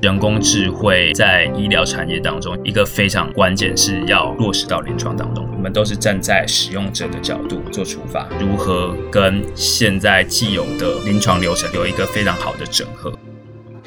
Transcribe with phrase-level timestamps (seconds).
[0.00, 5.44] 人工智慧在医疗产业当中一个非常关键，是要落实到临床当中。
[5.52, 13.12] 我们都是站在使用者的角度做出发，如何跟现在既有的临床流程有一个非常好的整合。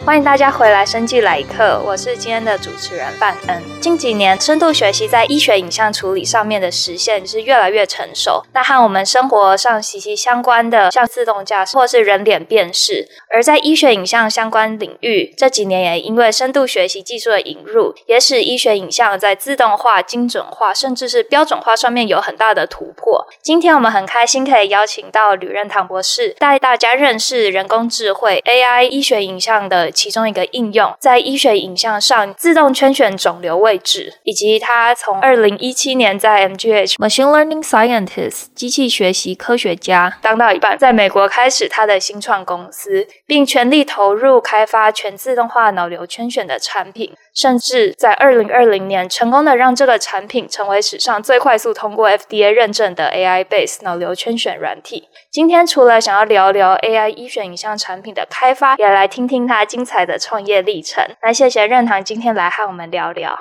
[0.04, 3.62] 欢迎大家回来，生技来一课，我是今天的主持人范恩。
[3.80, 8.44] 近几年，深度学习在医学影像处理上面的实现是越来越成熟。
[8.52, 23.28] 那和我们生活上息息相关的，像自动驾驶或是人脸辨识，而在医学影像相关领域，这几年也因为深度学习技术的引入，也使医学影像在自动化、精准化，甚至是标准化上面有很大的突破。
[23.44, 29.91] 今天我们很开心可以邀请到吕任堂博士，带大家认识人工智慧 AI 医学影像的。
[29.92, 55.08] 其中一个应用，在医学影像上自动圈选肿瘤位置，以及他从二零一七年在 MGH Machine Learning Scientist 机器学习科学家当到一半，在美国开始他的新创公司，并全力投入开发全自动化脑瘤圈选的产品，甚至在二零二零年成功的让这个产品成为史上最快速通过 FDA 认证的 AI-based 脑瘤圈选软体。
[55.32, 61.04] 今天除了想要聊聊 AI 医学影像产品的开发，也来听听他精彩的创业历程。
[61.22, 63.40] 那谢谢任堂今天来和我们聊聊。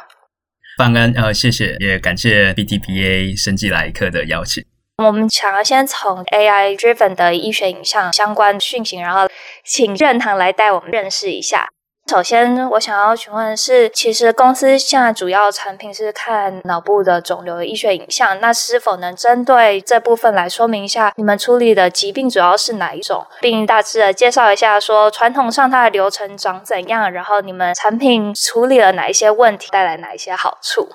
[0.78, 4.64] 范恩，呃，谢谢，也感谢 BTPA 生技来客的邀请。
[5.02, 9.28] 我们想要先从 AI driven 的医学影像相关讯息，然后
[9.64, 11.68] 请任堂来带我们认识一下。
[12.10, 30.88] 首先，我想要询问的是，其实公司现在主要产品是看脑部的肿瘤的医学影像，那是否能针对这部分来说明一下，你们处理的疾病主要是哪一种，并大致的介绍一下，说传统上它的流程长怎样，然后你们产品处理了哪一些问题，带来哪一些好处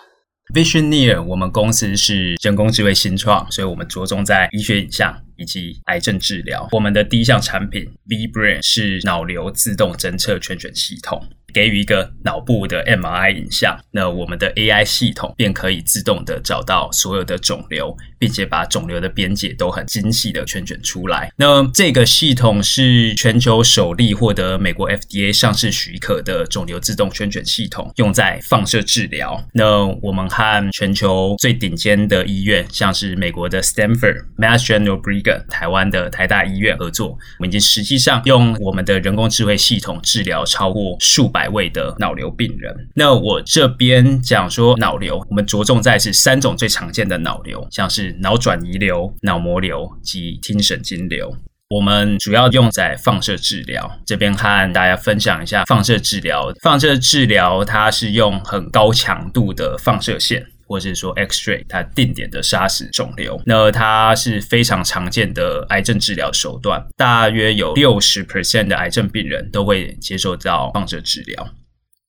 [0.54, 5.25] ？Visioneer，我们公司是人工智慧新创，所以我们着重在医学影像。
[5.38, 6.68] 以及癌症治疗。
[6.72, 11.28] 我们的第一项产品 V-Brain 是脑瘤自动侦测圈选系统。
[11.56, 21.32] 给予一个脑部的 MRI 影像，那我们的 AI 系统便可以自动的找到所有的肿瘤，并且把肿瘤的边界都很精细的圈选出来。
[21.38, 29.42] 那这个系统是全球首例获得美国 FDA 上市许可的肿瘤自动圈选系统，用在放射治疗。
[29.54, 51.36] 那我们和全球最顶尖的医院，像是美国的 Stanford、Mass General Brigham、台湾的台大医院合作，我们已经实际上用我们的人工智慧系统治疗超过数百位的脑瘤病人，那我这边讲说脑瘤，我们着重在是三种最常见的脑瘤，像是脑转移瘤、脑膜瘤及听神经瘤。
[51.70, 56.54] 我们主要用在放射治疗，这边和大家分享一下放射治疗。
[56.62, 63.42] 放射治疗它是用很高强度的放射线，或者是说 X-ray，它定点的杀死肿瘤。
[63.46, 71.48] 那它是非常常见的癌症治疗手段，大约有六十 percent 的癌症病人都会接受到放射治疗。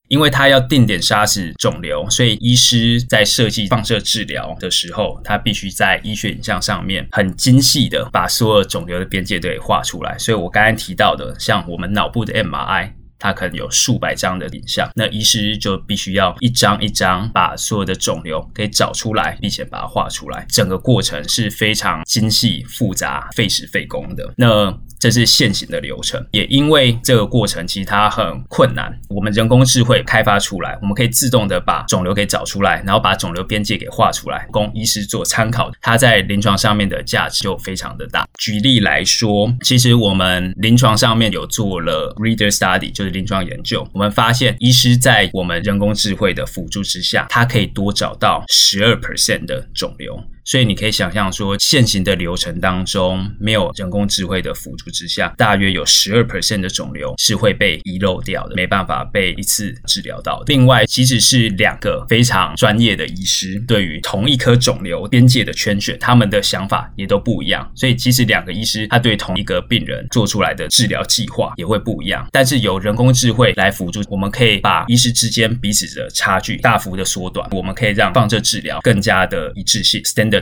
[0.09, 10.17] 因为它要定点杀死肿瘤，所以医师在设计放射治疗的时候，他必须在医学影像上面很精细的把所有肿瘤的边界都给画出来。
[10.17, 20.47] 所以我刚才提到的，像我们脑部的 MRI，它可能有数百张的影像，那医师就必须要一张一张把所有的肿瘤给找出来，并且把它画出来。
[20.49, 24.35] 整个过程是非常精细、复杂、费时费工的。
[24.37, 35.71] 那这是现行的流程，也因为这个过程其实它很困难，我们人工智慧开发出来，我们可以自动的把肿瘤给找出来，然后把肿瘤边界给画出来，供医师做参考。
[35.81, 38.27] 它在临床上面的价值就非常的大。
[38.39, 50.23] 举例来说，其实我们临床上面有做了 reader study，就是临床研究，我们发现医师在我们人工智慧的辅助之下，它可以多找到十二 percent 的肿瘤。
[50.47, 60.45] 所以你可以想象说，现行的流程当中，没有人工智慧的辅助之下，大约有十二 percent 的肿瘤是会被遗漏掉的，没办法被一次治疗到。
[60.47, 67.69] 另外，即使是两个非常专业的医师，对于同一颗肿瘤边界的圈选，他们的想法也都不一样。
[67.75, 72.25] 所以，即使两个医师他对同一个病人做出来的治疗计划也会不一样。
[72.31, 80.36] 但是有人工智慧来辅助，我们可以把医师之间彼此的差距大幅的缩短，我们可以让放射治疗更加的一致性 （standard）。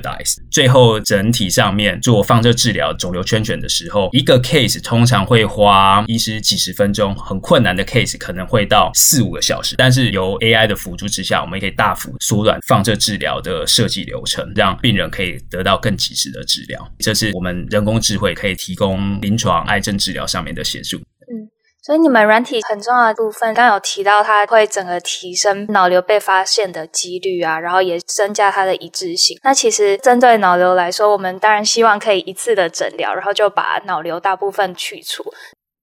[0.50, 9.74] 最后，整体上面做放射治疗肿瘤圈选的时候，一个 case 通常会花医师几十分钟，很困难的 case 可能会到四五个小时。
[9.76, 16.90] 但是由 AI 的辅助之下，我们也可以大幅缩短放射治疗的设计流程，让病人可以得到更及时的治疗。
[16.98, 21.00] 这是我们人工智慧可以提供临床癌症治疗上面的协助。
[21.84, 29.38] 所以你们软体很重要的部分，刚有提到它会整个提升脑瘤被发现的几率啊，然后也增加它的一致性。
[29.42, 35.22] 那其实针对脑瘤来说，我们当然希望可以一次的诊疗，然后就把脑瘤大部分去除。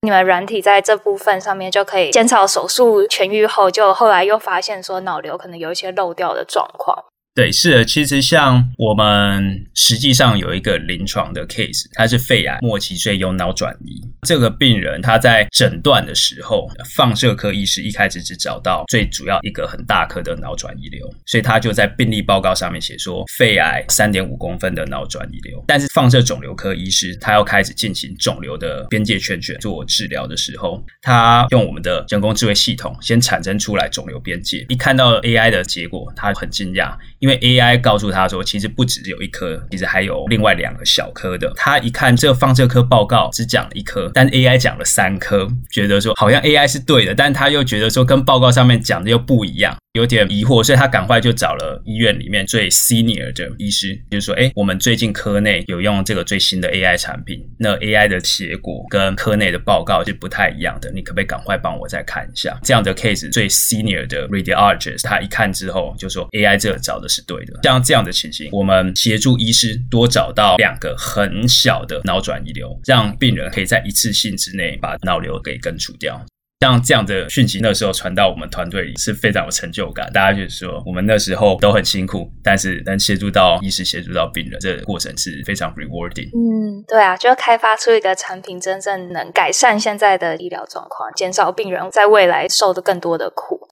[0.01, 6.97] 你们软体在这部分上面就可以减少手术痊愈后，就后来又发现说脑瘤可能有一些漏掉的状况。
[7.33, 14.01] 对，是的，其实像我们实际上有一个临床的 case，他是肺癌末期，所以有脑转移。
[14.27, 25.63] 这个病人他在诊断的时候，放射科医师一开始只找到最主要一个很大颗的脑转移瘤，所以他就在病历报告上面写说肺癌三点五公分的脑转移瘤。
[25.65, 36.93] 但是放射肿瘤科医师他要开始进行肿瘤的边界圈圈做治疗的时候，他用我们的人工智慧系统先产生出来肿瘤边界，一看到 AI 的结果，他很惊讶。
[37.21, 41.53] 因为 AI 告诉他说，其实不只有一颗，其实还有另外两个小颗的。
[41.55, 49.77] 他一看这放这颗报告只讲了一颗，但 AI 讲了三颗，觉得说好像 AI 是对的，但他又觉得说跟报告上面讲的又不一样。
[49.93, 62.57] 有点疑惑，所以他赶快就找了医院里面最 senior 的医师，就是说，诶，我们最近科内有用这个最新的 AI 产品，那 AI 的结果跟科内的报告是不太一样的，你可不可以赶快帮我再看一下？
[62.63, 67.59] 这样的 case 最 senior 的 radiologist 他一看之后就说，AI 这找的是对的。
[67.63, 76.25] 像这样的情形，我们协助医师多找到两个很小的脑转移瘤，让病人可以在一次性之内把脑瘤给根除掉。
[76.61, 80.07] 像这样的讯息，那时候传到我们团队里是非常有成就感。
[80.13, 86.27] 大家就是说，我们那时候都很辛苦，但是能协助到医师、协助到病人，这个过程是非常 rewarding。
[86.27, 93.67] 嗯，对啊，就开发出一个产品，真正能改善现在的医疗状况，减少病人在未来受的更多的苦。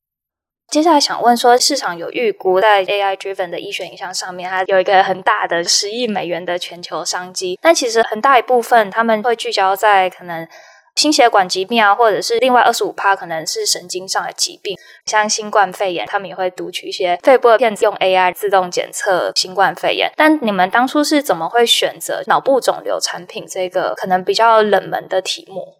[0.72, 10.48] 接下来想问说，市场有预估在 AI driven 的医学影像上面，它有一个很大的十亿美元的全球商机，但其实很大一部分他们会聚焦在可能。
[10.96, 20.12] 心血管疾病啊，或者是另外二十五趴可能是神经上的疾病，像新冠肺炎，他们也会读取一些肺部的片子，用 AI 自动检测新冠肺炎。
[20.16, 25.79] 但你们当初是怎么会选择脑部肿瘤产品这个可能比较冷门的题目？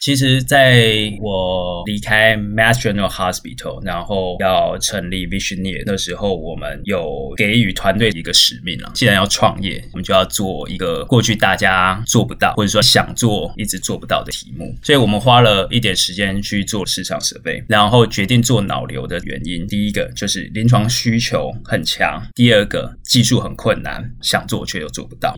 [0.00, 8.90] 其实，在我离开 Mass General Hospital，然后要成立 Visioneer 的时候，我们有给予团队一个使命了。
[8.94, 14.74] 既然要创业，我们就要做一个过去大家做不到，或者说想做一直做不到的题目。
[14.82, 25.36] 所以我们花了一点时间去做市场设备然后决定做脑瘤的原因，第一个就是临床需求很强，第二个技术很困难，想做却又做不到。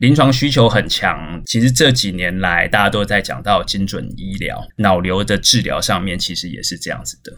[0.00, 7.30] 临床需求很强，其实这几年来大家都在讲到精准医疗，脑瘤的治疗上面其实也是这样子的。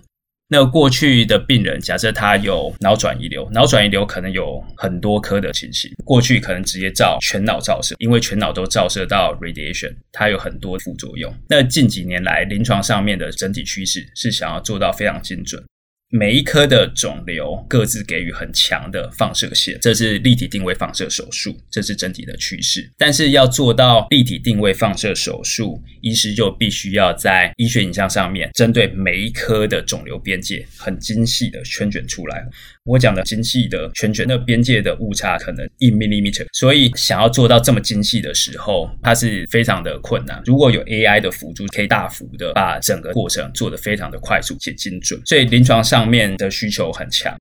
[0.47, 11.35] 那过去的病人，假设他有脑转移瘤，脑转移瘤可能有很多颗的情形，过去可能直接照全脑照射，因为全脑都照射到 radiation，它有很多副作用。
[11.49, 15.61] 那近几年来临床上面的整体趋势是想要做到非常精准。
[16.15, 22.87] 每一颗的肿瘤各自给予很强的放射线，这是立体定位放射手术，这是整体的趋势。
[22.99, 32.47] 但是要做到立体定位放射手术，医师就必须要在医学影像上面，针对每一颗的肿瘤边界，很精细的圈卷出来。
[32.85, 40.43] 我讲的精细的圈卷，那边界的误差可能一 millimeter，所以想要做到这么精细的时候，它是非常的困难。
[40.45, 47.37] 如果有 AI 的辅助，可以大幅的把整个过程做得非常的快速且精准，所以临床上面的需求很强。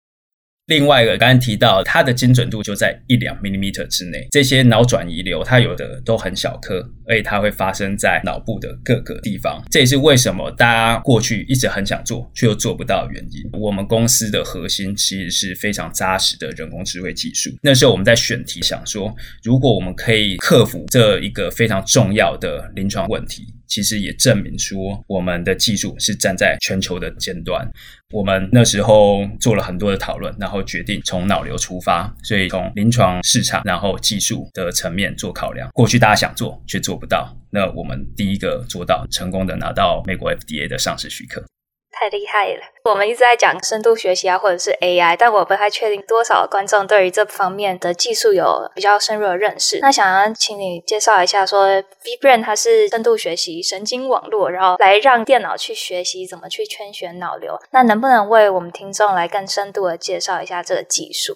[0.67, 4.27] 另外一个，刚刚提到它的精准度就在一两 millimeter 之内。
[4.31, 9.61] 这些脑转移瘤，它有的都很小颗，而且它会发生在脑部的各个地方。
[9.69, 13.59] 这也是为什么大家过去一直很想做，却又做不到的原因。
[13.59, 17.51] 我们公司的核心其实是非常扎实的人工智慧技术。
[17.61, 23.45] 那时候我们在选题，想说，如果我们可以克服这一个非常重要的临床问题。
[23.67, 27.65] 其实也证明说，我们的技术是站在全球的尖端。
[28.11, 35.69] 我们那时候做了很多的讨论，然后决定从脑瘤出发，所以从临床市场，然后技术的层面做考量。
[35.73, 41.43] 过去大家想做却做不到，那我们第一个做到，成功的拿到美国 FDA 的上市许可。
[41.91, 42.61] 太厉害了！
[42.85, 49.79] 我们一直在讲深度学习啊，或者是 AI，但我不太确定多少观众对于这方面的技术有比较深入的认识。
[49.81, 57.59] 那想要请你介绍一下说，说 VBrain 它是深度学习神经网络，然后来让电脑去学习怎么去圈选脑瘤。
[57.71, 61.35] 那能不能为我们听众来更深度的介绍一下这个技术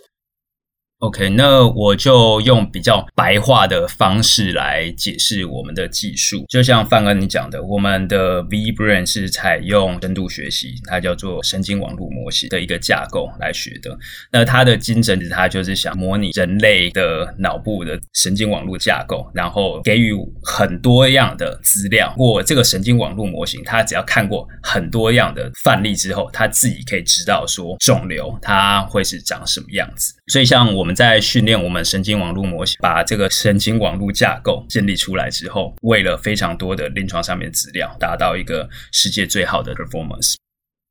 [1.06, 6.44] ？OK，那我就用比较白话的方式来解释我们的技术。
[6.50, 13.96] 就像范哥你讲的，我们的 VBrain 是采用深度学习，它叫做神经网络模型的一个架构来学的。
[14.32, 22.16] 那它的精神，它就是想模拟人类的脑部的神经网络架构，然后给予很多样的资料。
[22.18, 30.12] 我这个神经网络模型，它只要看过很多样的范例之后，它自己可以知道说肿瘤它会是长什么样子。
[30.30, 30.95] 所以像我们。
[30.96, 40.36] 在训练我们神经网络模型，把这个神经网络架构建立出来之后，为了非常多的临床上面资料，达到一个世界最好的 performance。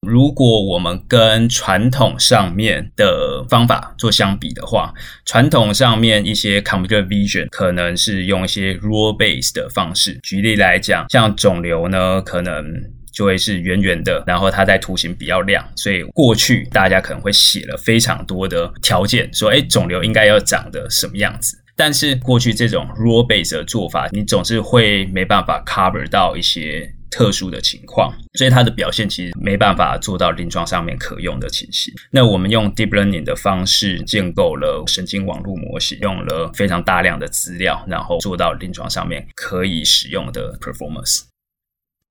[0.06, 4.92] 如果我们跟传统上面的方法做相比的话，
[5.24, 10.20] 传统上面一些 computer vision 可能是用一些 rule based 的方式。
[10.22, 12.62] 举例来讲，像肿瘤呢，可能
[13.14, 21.56] 就会是圆圆的，然后它在图形比较亮，所以过去大家可能会写了非常多的条件，说，诶，肿瘤应该要长得什么样子。
[21.76, 26.92] 但是过去这种 rule based 的做法，你总是会没办法 cover 到一些。
[27.10, 31.94] 特殊的情况，所以它的表现其实没办法做到临床上面可用的情形。
[32.10, 41.20] 那我们用 deep learning 的方式建构了神经网络模型，用了非常大量的资料，然后做到临床上面可以使用的 performance。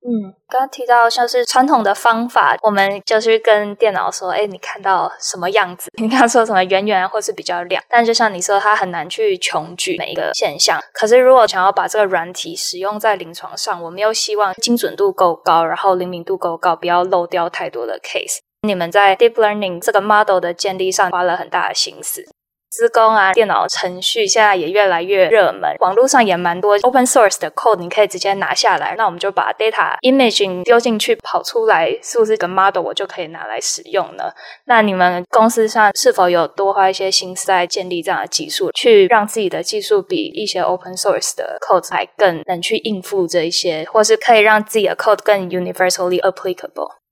[0.06, 5.90] 嗯，刚刚提到像是传统的方法，我们就是跟电脑说，哎，你看到什么样子？
[6.02, 7.82] 你刚刚说什么圆圆或是比较亮？
[7.88, 10.78] 但就像你说，它很难去穷举每一个现象。
[10.94, 18.40] 可是如果想要把这个软体使用在临床上，我们又希望精准度够高，然后灵敏度够高，不要漏掉太多的 case。
[18.68, 22.24] 你们在 deep learning 这个 model 的建立上花了很大的心思。
[22.74, 28.96] 资工啊，电脑程序现在也越来越热门，网络上也蛮多 open source 的 code，你可以直接拿下来。
[28.98, 34.24] 那我们就把 data imaging 丢进去，跑出来是不是个 model，我就可以拿来使用呢？
[34.66, 47.03] 那你们公司上是否有多花一些心思在建立这样的技术，去让自己的技术比一些 open source 的 code 还更能去应付这一些，或是可以让自己的 code 更 universally applicable？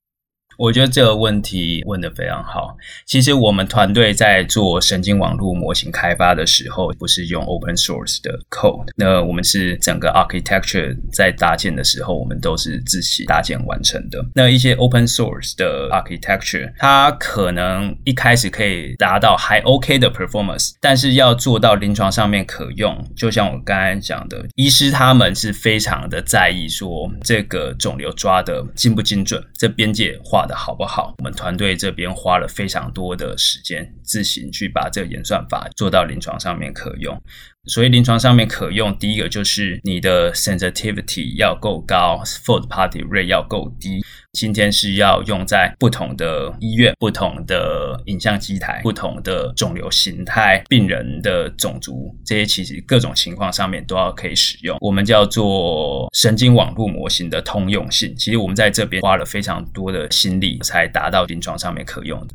[0.61, 2.77] 我觉得这个问题问得非常好。
[3.07, 8.85] 其实我们团队在做神经网络模型开发的时候，不是用 open source 的 code。
[8.95, 14.23] 那我们是整个 architecture 在搭建的时候，我们都是自己搭建完成的。
[14.35, 31.13] 那一些 open source 的 architecture，它可能一开始可以达到还 OK 的 performance，但是要做到临床上面可用，就像我刚才讲的，医师他们是非常的在意说这个肿瘤抓得精不精准，这边界画好不好？
[31.17, 37.21] 我们团队这边花了非常多的时间，自行去把这个演算法做到临床上面可用。
[37.65, 44.03] 所以临床上面可用，第一个就是你的 sensitivity 要够高，false positive rate 要够低。
[44.33, 54.77] 今天是要用在不同的医院、不同的影像机台、不同的肿瘤形态、病人的种族，这些其实各种情况上面都要可以使用。
[54.79, 58.15] 我们叫做神经网络模型的通用性。
[58.15, 62.33] 其实我们在这边花了非常多的心力，才达到临床上面可用的。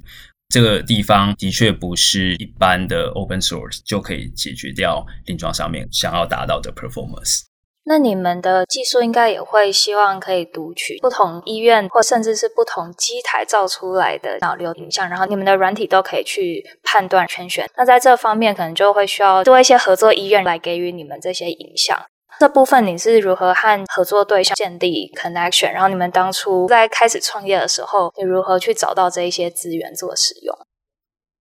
[0.50, 7.41] 这个地方的确不是一般的 open source 就可以解决掉临床上面想要达到的 performance。
[7.88, 17.71] 那你们的技术应该也会希望可以读取不同医院或甚至是不同机台造出来的脑瘤影像，然后你们的软体都可以去判断圈选。
[17.76, 21.97] 那在这方面可能就会需要多一些合作医院来给予你们这些影像。
[22.40, 25.71] 这部分你是如何和合作对象建立 connection？
[25.71, 30.59] 然后你们当初在开始创业的时候，你如何去找到这一些资源做使用？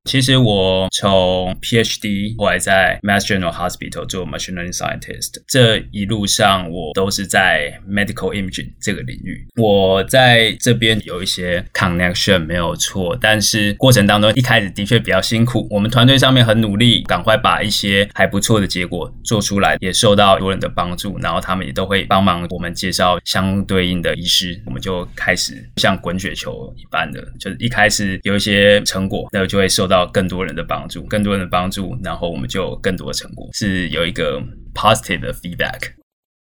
[0.05, 9.47] 其实我从 PhD 后来在 Mass General Hospital 做 Machine Learning Scientist，这一路上我都是在 Medical Imaging 这个领域。
[9.55, 15.67] 我在这边有一些 connection 没有错，但是过程当中一开始的确比较辛苦。
[15.71, 29.94] 我们团队上面很努力，赶快把一些还不错的结果做出来，也受到多人的帮助，然后他们也都会帮忙我们介绍相对应的医师，我们就开始像滚雪球一般的，就是一开始有一些成果，那就会受到。
[29.95, 34.41] 到更多人的帮助，更多人的帮助，然后我们就有更多的成果，是有一个
[34.73, 35.93] positive 的 feedback。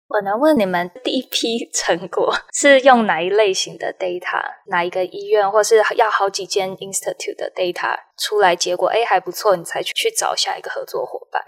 [0.09, 4.43] 我能问你们第一批成果是用哪一类型的 data？
[4.67, 8.57] 哪一个医院，或是要好几间 institute 的 data 出来？
[8.57, 11.41] 结果哎还不错，你才去去找下一个合作伙伴。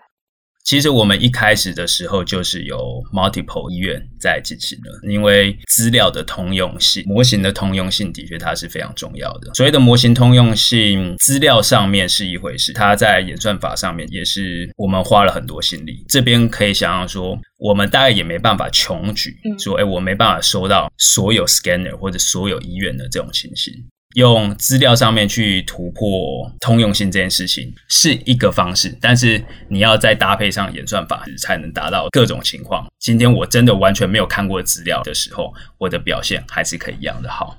[0.67, 9.55] 其实我们一开始的时候就是有 multiple 医院在进行的，因为资料的通用性、模型的通用性的确它是非常重要的。
[9.55, 16.05] 所谓的模型通用性，资料上面是一回事，它在演算法上面也是我们花了很多心力。
[16.09, 23.73] 这边可以想象说，我们大概也没办法穷举，说哎，我没办法收到所有 scanner 或者所有医院的这种情形。
[24.17, 32.87] 用资料上面去突破通用性这件事情是一个方式，但是你要再搭配上演算法，才能达到各种情况。
[32.99, 37.59] 今天我真的完全没有看过资料的时候，我的表现还是可以一样的好。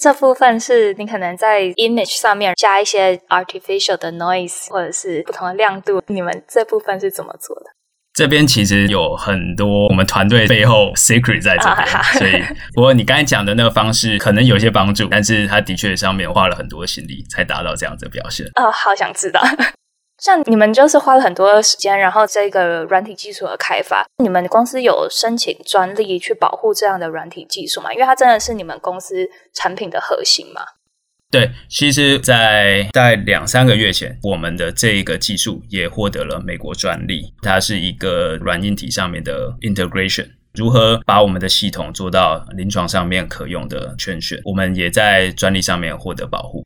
[0.00, 7.66] 这部分是你可能在 image 上面加一些 artificial 的 noise，或者是不同的亮度，你们这部分是怎么做的？
[8.12, 11.86] 这边其实有很多我们团队背后 secret 在这边，
[12.18, 12.42] 所以
[12.74, 18.46] 不过你刚才讲的那个方式可能有些帮助，但是它的确上面花了很多心力才达到这样子的表现。
[18.56, 19.40] 哦，好想知道。
[20.20, 27.90] 像你们就是花了很多时间，然后这个软体技术的开发，你们公司有申请专利去保护这样的软体技术吗？
[27.90, 30.60] 因为它真的是你们公司产品的核心嘛。
[31.30, 37.32] 对，其实，在大概两三个月前，我们的这一个技术也获得了美国专利。
[37.40, 46.64] 它是一个软硬体上面的 integration，如何把我们的系统做到临床上面可用的全选，我们也在专利上面获得保护。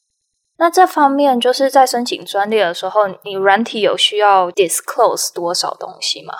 [0.57, 6.33] 那这方面就是在申请专利的时候，你软体有需要 disclose 多少东西吗？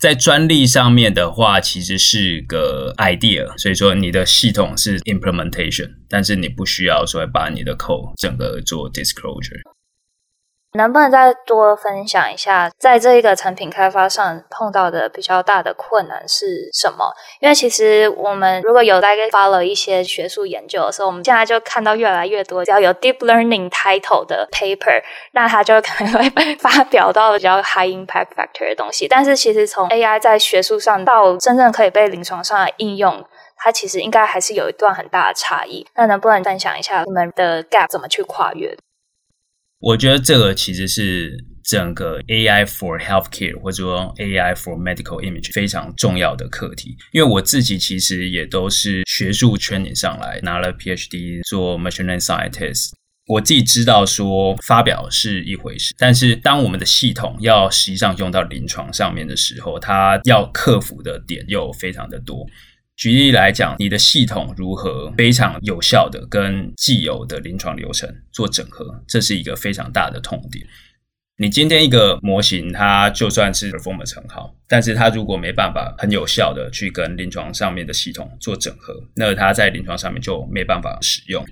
[0.00, 9.60] 在专利上面的话，其实是个 idea，所以说你的系统是 implementation，但是你不需要说把你的 code 整个做 disclosure。
[10.74, 17.12] 能不能再多分享一下，在这一个产品开发上碰到的比较大的困难是什么？
[17.40, 29.08] 因为其实我们如果有大概 follow 一些学术研究的时候，我们现在就看到越来越多只要有 deep learning title 的 paper，那它就可能会被发表到比较 high impact factor 的东西。
[29.08, 33.24] 但是其实从 AI 在学术上到真正可以被临床上的应用，
[33.56, 35.84] 它其实应该还是有一段很大的差异。
[35.96, 38.76] 那能不能分享一下你们的 gap 怎么去跨越？
[39.80, 46.94] 我觉得这个其实是整个 AI for healthcare 或者说 AI for medical image 非常重要的课题。
[47.12, 52.90] 因为我自己其实也都是学术圈里上来，拿了 PhD 做 machine learning scientist。
[53.26, 62.46] 我自己知道说发表是一回事，但是当我们的系统要实际上用到临床上面的时候，它要克服的点又非常的多。
[63.00, 70.66] 举例来讲，你的系统如何非常有效的跟既有的临床流程做整合，这是一个非常大的痛点。
[71.38, 81.42] 你今天一个模型，它就算是 performance 很好，但是它如果没办法很有效的去跟临床上面的系统做整合，那它在临床上面就没办法使用。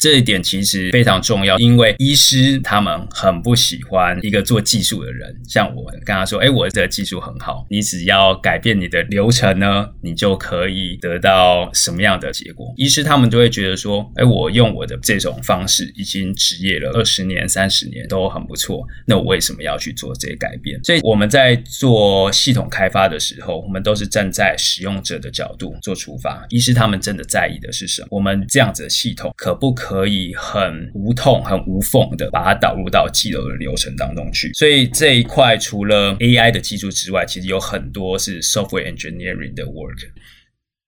[0.00, 26.44] 这一点其实非常重要，因为医师他们很不喜欢一个做技术的人，像我跟他说：“哎，我这个技术很好，你只要改变你的流程呢，你就可以得到什么样的结果。”医师他们就会觉得说：“哎，我用我的这种方式已经执业了二十年、三十年都很不错，那我为什么要去做这些改变？”所以我们在做系统开发的时候，我们都是站在使用者的角度做出发。
[26.50, 28.08] 医师他们真的在意的是什么？
[28.10, 40.08] 我们这样子的系统可不可可以很无痛、很无缝的把它导入到既有的流程当中去，所以这一块除了 AI 的技术之外，其实有很多是 software engineering 的 work。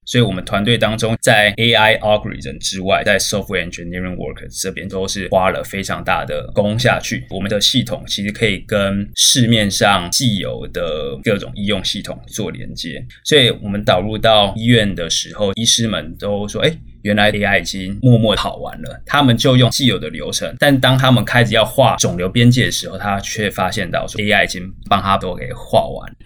[0.07, 7.27] 所以我们团队当中，在 AI algorithm 之外，在 software engineering work 这边都是花了非常大的功下去。
[7.29, 16.73] 我们的系统其实可以跟市面上既有的各种医用系统做连接，所以我们导入到医院的时候，医师们都说：“哎。”
[17.07, 26.17] 原来 AI 已经默默跑完了，他们就用既有的流程，但当他们开始要画肿瘤边界的时候，他却发现到说 AI 已经帮他都给画完。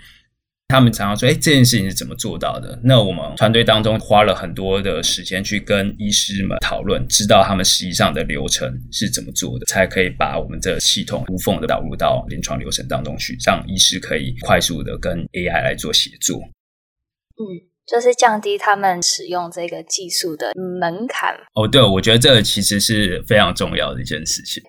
[0.68, 16.40] 他们常常说：“哎，这件事情是怎么做到的？”那我们团队当中花了很多的时间去跟医师们讨论，知道他们实际上的流程是怎么做的，才可以把我们的系统无缝的导入到临床流程当中去，让医师可以快速的跟 AI 来做协作。
[16.40, 17.69] 嗯。
[17.90, 21.34] 就是降低他们使用这个技术的门槛。
[21.54, 24.62] 哦，对，我觉得这个其实是非常重要的一件事情。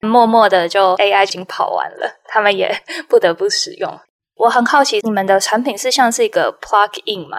[0.00, 2.74] 默默的就 AI 已经跑完了，他们也
[3.08, 4.00] 不得不使用。
[4.36, 7.38] 我很好奇，你们的产品是像是一个 plug in 吗？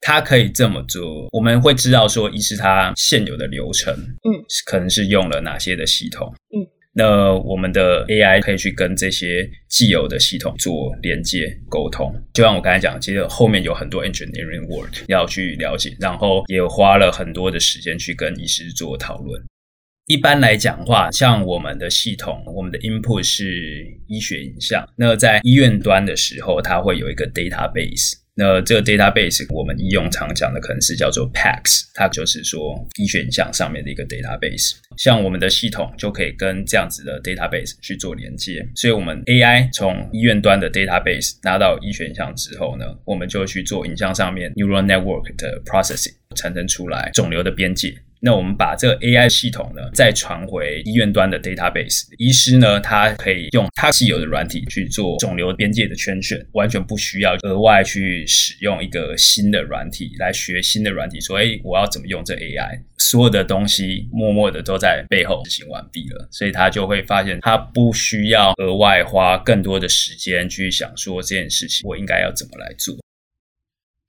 [0.00, 6.62] 它可以这么做，我们会知道说，一是它现有的流程，嗯，可能是用了哪些的系统，嗯。
[6.96, 19.42] 那我们的 AI 可以去跟这些既有的系统做连接沟通，就像我刚才讲，其实后面有很多 engineering work 要去了解，然后也花了很多的时间去跟医师做讨论。
[20.06, 28.12] 一般来讲的话，像我们的系统，我们的 input 是医学影像，那在医院端的时候，它会有一个 database。
[28.36, 34.72] 那这个 database 我们医用常讲的可能是叫做 PACS，它就是说医学影像上面的一个 database。
[34.96, 47.96] 像我们的系统就可以跟这样子的 database 去做连接，所以我们 AI 从医院端的 database 拿到医学影像之后呢，我们就去做影像上面 neural network 的 processing，产生出来肿瘤的边界。
[48.24, 62.80] 那我们把这个 AI 系统呢，再传回医院端的 database，医师呢，他可以用他既有的软体去做肿瘤边界的圈选，完全不需要额外去使用一个新的软体来学新的软体，说，哎，我要怎么用这 AI？
[62.96, 72.96] 所有的东西默默的都在背后执行完毕了，所以他就会发现，他不需要额外花更多的时间去想说这件事情，我应该要怎么来做。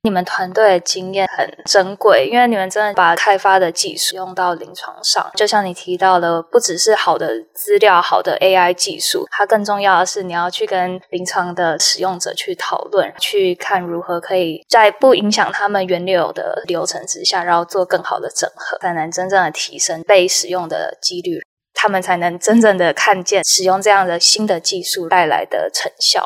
[0.05, 5.31] 你们团队的经验很珍贵，因为你们真的把开发的技术用到临床上。
[5.33, 21.41] 就像你提到的，不只是好的资料、好的 AI 技术，它更重要的是你要去跟临床的使用者去讨论，去看如何可以在不影响他们原有的流程之下，然后做更好的整合，才能真正的提升被使用的几率，
[21.73, 26.23] 他们才能真正的看见使用这样的新的技术带来的成效。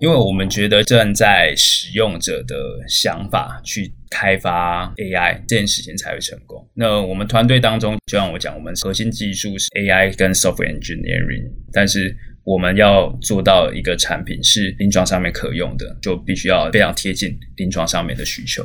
[0.00, 2.54] 因为我们觉得站在使用者的
[2.86, 6.64] 想法去开发 AI 这件事情才会成功。
[6.74, 18.64] 那我们团队当中，就像我讲，我们核心技术是 AI 跟 Software Engineering，但是我们要做到一个产品是临床上面可用的，就必须要非常贴近临床上面的需求。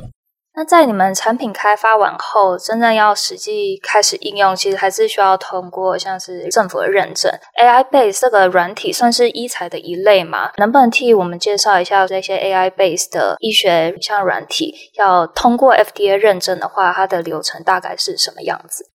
[0.56, 7.32] 那在你们产品开发完后，真正要实际开始应用，其实还是需要通过像是政府的认证。
[7.60, 10.52] AI Base 这个软体算是医材的一类嘛？
[10.58, 14.92] 能不能替我们介绍一下这些 AI Base 的医学像软体？
[14.94, 18.93] 要通过 FDA 认证的话，它的流程大概是什么样子？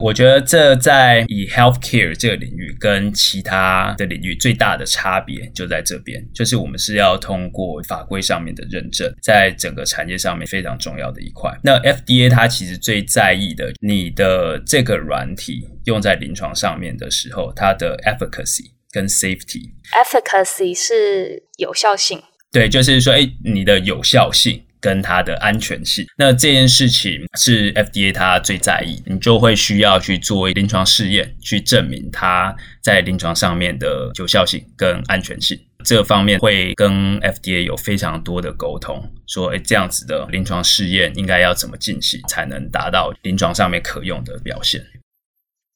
[0.00, 11.56] 我觉得这在以 healthcare 这个领域跟其他的领域最大的差别就在这边，就是我们是要通过法规上面的认证，在整个产业上面非常重要的一块。
[11.62, 19.70] 那 FDA 它其实最在意的，你的这个软体用在临床上面的时候，它的 efficacy 跟 safety。
[19.92, 24.64] efficacy 是有效性，对，就是说，诶，你的有效性。
[24.84, 35.58] 跟它的安全性，那这件事情是 FDA 它最在意，你就会需要去做临床试验，去证明它在临床上面的有效性跟安全性。
[35.86, 44.84] 这方面会跟 FDA 有非常多的沟通，说，诶，这样子的临床试验应该要怎么进行，才能达到临床上面可用的表现。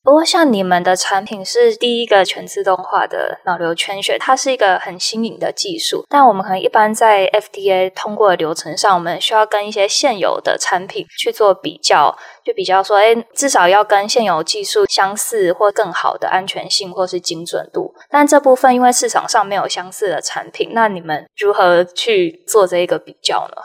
[0.09, 6.03] 不过，像你们的产品是第一个全自动化的脑瘤圈选，它是一个很新颖的技术。
[6.09, 17.95] 但我们可能一般在 FDA 通过的流程上，我们需要跟一些现有的产品去做比较，就比较说，哎，至少要跟现有技术相似或更好的安全性或是精准度。
[18.09, 23.61] 但这部分因为市场上没有相似的产品，那你们如何去做这一个比较呢？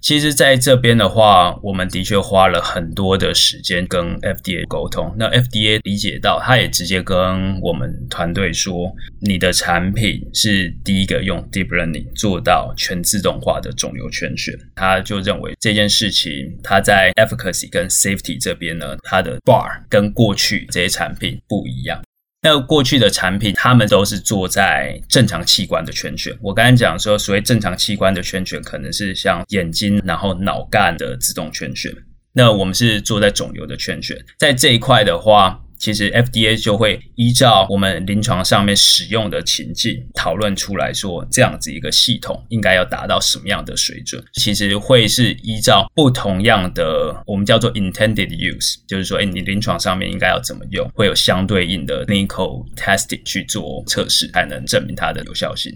[0.00, 5.12] 其实，在这边的话，我们的确花了很多的时间跟 FDA 沟通。
[5.18, 22.00] 那 FDA 理解到，他也直接跟我们团队说：“你的产品是第一个用 Deep Learning 做到全自动化的肿瘤全选。”他就认为这件事情，它在 Efficacy 跟 Safety 这边呢，它的 Bar 跟过去这些产品不一样。
[22.40, 26.36] 那过去的产品，他们都是做在正常器官的圈圈。
[26.40, 31.92] 我刚才讲说，所谓正常器官的圈圈，可能是像眼睛，然后脑干的自动圈圈。
[32.32, 35.60] 那我们是做在肿瘤的圈圈，在这一块的话。
[35.78, 44.22] 其实 FDA 就会依照我们临床上面使用的情境讨论出来说，这样子一个系统应该要达到什么样的水准。
[44.34, 55.72] 其实会是依照不同样的，我们叫做 intended use，就是说，哎，你临床上面应该要怎么用，会有相对应的 clinical testing 去做测试，才能证明它的有效性。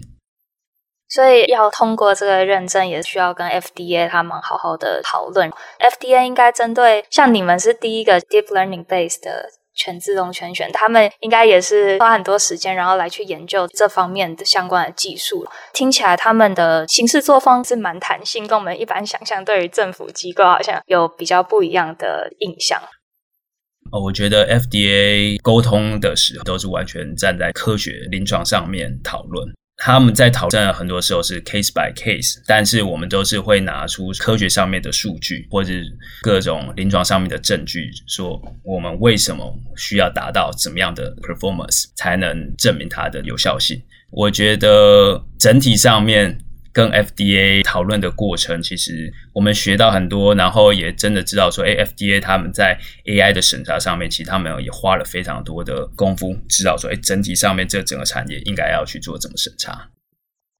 [1.07, 5.51] 所以要通过这个认证，也需要跟 FDA 他们好好的讨论。
[5.79, 9.51] FDA 应该针对像你们是第一个 deep learning based 的。
[9.75, 15.45] 全自动全选，他们应该也是花很多时间，然后来去研究这方面的相关的技术。
[15.73, 22.81] 听起来他们的行事作风是蛮弹性，跟我们一般想象对于政府机构好像有比较不一样的印象。
[23.91, 29.47] 哦，我觉得 FDA 沟通的时候都是完全站在科学临床上面讨论。
[29.85, 35.73] 他们在讨论很多时候是 case by case，但是我们都是会拿出科学上面的数据或者
[36.21, 43.77] 各种临床上面的证据，说我们为什么需要达到怎么样的 performance 才能证明它的有效性。
[44.09, 46.39] 我觉得整体上面。
[46.73, 59.87] 跟 FDA 讨论的过程，其实我们学到很多，然后也真的知道说，哎，FDA 他们在 AI 的审查上面，其实他们也花了非常多的功夫，知道说，哎，整体上面这整个产业应该要去做怎么审查。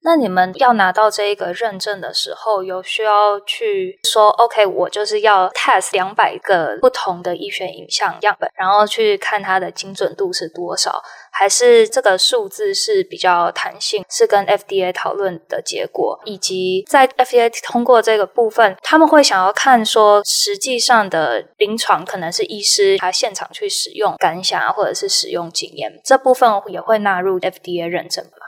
[0.05, 28.42] 那你们要拿到这一个认证的时候，有需要去说，OK，我就是要 test 两百个不同的医学影像样本，然后去看它的精准度是多少，还是这个数字是比较弹性，是跟 FDA 讨论的结果，以及在 FDA 通过这个部分，他们会想要看说，实际上的临床可能是医师他现场去使用感想或者是使用经验，这部分也会纳入 FDA 认证吗？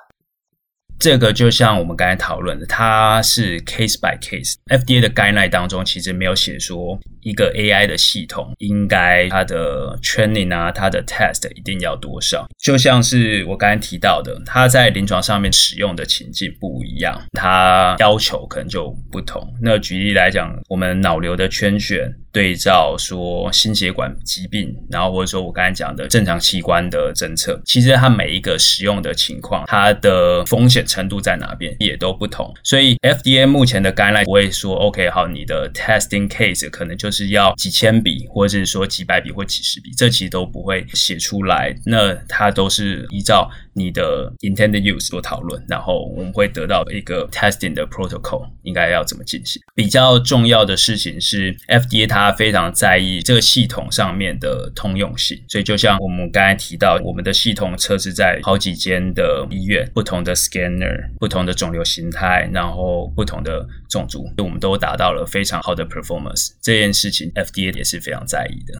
[0.99, 4.53] 这个就像我们刚才讨论的，它是 case by case。
[4.67, 12.47] FDA 的 guideline 当中其实没有写说一个 AI 的系统应该它的 training 啊，它的 test 一定要多少。
[12.57, 19.47] 就像是我刚才提到的，它在临床上面使用的情境不一样，它要求可能就不同。
[19.61, 30.75] 那举例来讲，我们脑瘤的圈选对照说心血管疾病，然后或者说我刚才讲的正常器官的侦测，其实它每一个使用的情况，它的风险。
[30.85, 41.73] 程度在哪边也都不同，所以 FDA 目前的干扰不会说 OK 好，你的 testing case 可能就是要几千笔，或者是说几百笔或几十笔，这其实都不会写出来。
[41.85, 49.61] 那它都是依照你的 intended use 做讨论，然后我们会得到一个 testing 的 protocol 应该要怎么进行。
[49.75, 60.95] 比较重要的事情是 FDA 它非常在意这个系统上面的通用性，所以就像我们刚才提到，我们的系统测试在好几间的医院，不同的 scanner，。
[61.19, 66.51] 不同的肿瘤形态，然后不同的种族，我们都达到了非常好的 performance。
[66.61, 68.77] 这件事情，FDA 也是非常在意的。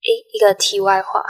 [0.00, 1.20] 一一个题外话，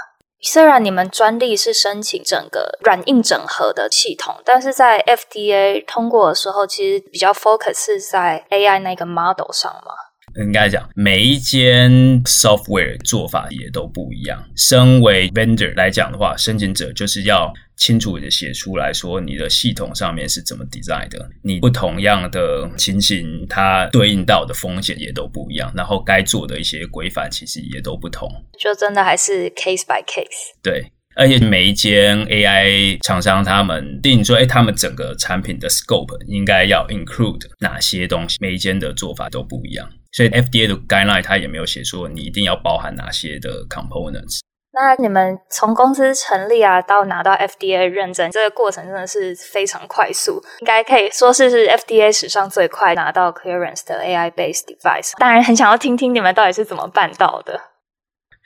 [0.44, 10.11] 虽然你们专利是申请整个软硬整合的系统，但是在 FDA 通过的时候，其实比较 focus 是在 AI 那个 model 上嘛。
[10.36, 11.90] 应该讲，每一间
[12.24, 14.42] software 做法也都不一样。
[14.56, 28.28] 身为 vendor 来讲的话，申请者就是要清楚的写出来说，你的系统上面是怎么 design 的，你不同样的情形，它对应到的风险也都不一样，然后该做的一些规范其实也都不同。
[28.58, 30.54] 就真的还是 case by case。
[30.62, 30.92] 对。
[31.14, 39.86] 而且每一间 AI 厂商，他们定说，哎，他们整个产品的 scope 应该要 include 哪些东西，每一间的做法都不一样。
[40.12, 44.40] 所以 FDA 的 guideline 它也没有写说你一定要包含哪些的 components。
[44.74, 55.12] 那你们从公司成立啊到拿到 FDA 认证，这个过程真的是非常快速，应该可以说是是 FDA 史上最快拿到 clearance 的 AI-based device。
[55.18, 57.60] 当然，很想要听听你们到底是怎么办到的。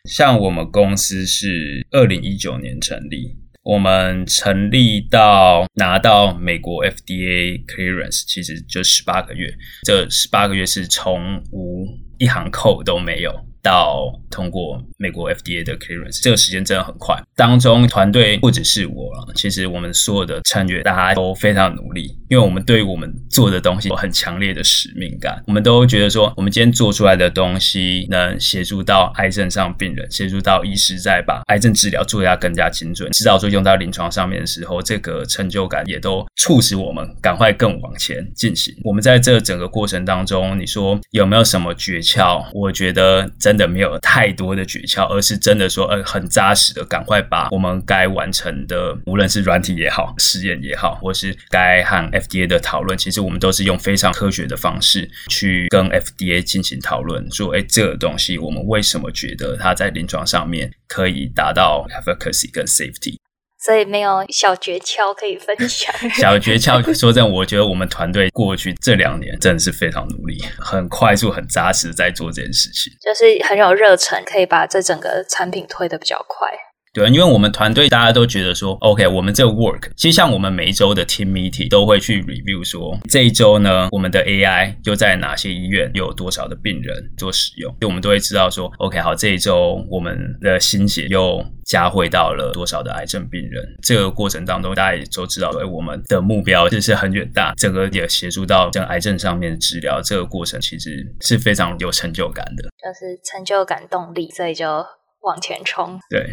[0.05, 9.53] 像我们公司是二零一九年成立，我们成立到拿到美国 FDA clearance，其实就十八个月。
[9.83, 11.85] 这十八个月是从无
[12.17, 13.46] 一行扣都没有。
[13.67, 17.21] 到通过美国 FDA 的 clearance，这个时间真的很快。
[17.35, 25.43] 当中团队不只是我了，其实我们所有的成员大家都非常努力，因为我们对于我们做的东西有很强烈的使命感。
[25.49, 38.73] 我们都觉得说，我们今天做出来的东西能协助到癌症上病人，协助到医师在把癌症治疗做得更加精准，知道说用到临床上面的时候，这个成就感也都促使我们赶快更往前进行。
[38.85, 42.45] 我们在这整个过程当中，你说有没有什么诀窍？
[42.55, 43.56] 我觉得真。
[43.57, 63.17] 真的没有太多的诀窍，而是真的说，呃，很扎实的，赶快把我们该完成的，无论是软体也好，实验也好，或是该和 FDA 的讨论，其实我们都是用非常科学的方式去跟 FDA 进行讨论，说，哎，这个东西我们为什么觉得它在临床上面可以达到 efficacy 跟 safety。
[63.67, 65.93] 所以没有小诀窍可以分享。
[66.15, 76.49] 小诀窍，说真的，我觉得我们团队过去这两年真的是非常努力，很快速、很扎实在做这件事情，就是很有热忱，可以把这整个产品推得比较快。
[76.97, 93.63] 对，因为我们团队大家都觉得说，OK，我们这个 work，其实像我们每一周的 team meeting 都会去 review 说，这一周呢，我们的 AI 又在哪些医院又有多少的病人做使用，就我们都会知道说，OK，好，这一周我们的心血又加汇到了多少的癌症病人。
[93.83, 104.67] 这个过程当中，大家也都知道，哎，我们的目标就是很远大，整个也协助到像癌症上面的治疗，这个过程其实是非常有成就感的，就是成就感动力，所以就
[105.21, 105.99] 往前冲。
[106.09, 106.27] 对。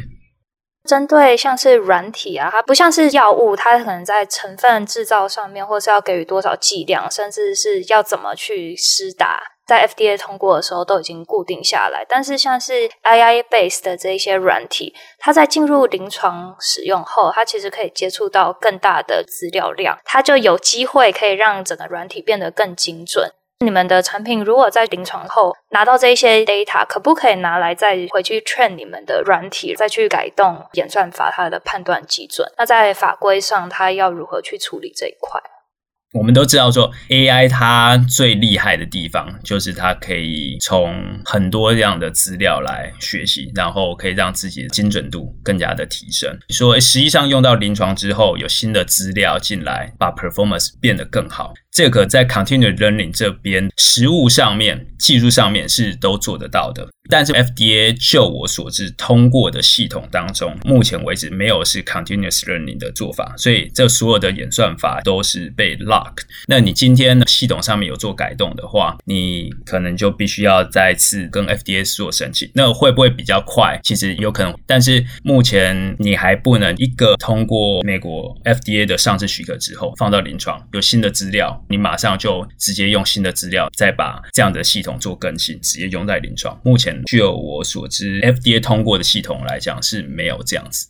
[0.87, 12.05] 针对像是软体啊，它不像是药物，它可能在成分制造上面，或是要给予多少剂量，甚至是要怎么去施打，在 FDA 通过的时候都已经固定下来。
[12.07, 23.31] 但是像是 AI base 的这一些软体，它在进入临床使用后，它其实可以接触到更大的资料量，它就有机会可以让整个软体变得更精准。
[23.65, 32.47] 你们的产品如果在临床后拿到这一些 data，可不可以拿来再回去劝你们的软体，再去改动演算法它的判断基准？
[32.57, 35.41] 那在法规上，它要如何去处理这一块？
[36.13, 40.95] 我们都知道说，AI 它最厉害的地方就是它可以从
[41.25, 46.37] 很多这样的资料来学习，然后可以让自己的精准度更加的提升。
[46.49, 51.53] 说实际上用到临床之后，有新的资料进来，把 performance 变得更好。
[51.71, 56.87] 这个在 continuous learning 这边，实物上面、技术上面是都做得到的。
[57.09, 66.02] 但是 FDA 就我所知通过的系统当中，目前为止没有是 continuous learning 的做法，所以这所有的演算法都是被 l o。
[66.47, 72.49] 那你今天系统上面有做改动的话，你可能就必须要再次跟 FDA 做申请。
[72.53, 73.79] 那会不会比较快？
[73.83, 81.63] 其实有可能，但是目前你还不能一个通过美国 FDA 的上市许可之后放到临床，有新的资料。
[81.69, 86.59] 你马上就直接用新的资料，再把这样的系统做更新，直接用在临床。
[86.63, 90.87] 目前据我所知，FDA 通过的系统来讲是没有这样子。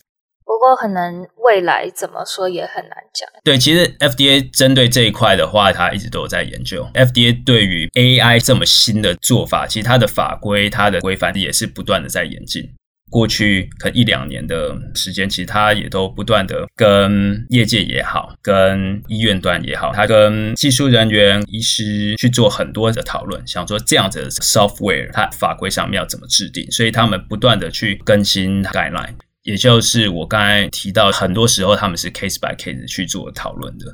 [0.64, 3.28] 不过可能未来怎么说也很难讲。
[3.44, 6.88] 对，其实 FDA 针对这一块的话，它一直都有在研究。
[6.94, 12.64] FDA 对于 AI 这么新的做法，其实它的法规、它的规范也是不断的在演进。
[13.10, 33.86] 过去可能一两年的时间，其实它也都不断的跟业界也好，跟医院端也好，它跟技术人员、医师去做很多的讨论，想说这样子的 software 它法规上面要怎么制定，所以他们不断的去更新 guideline，也就是我刚才提到，很多时候他们是 case by case 去做讨论的。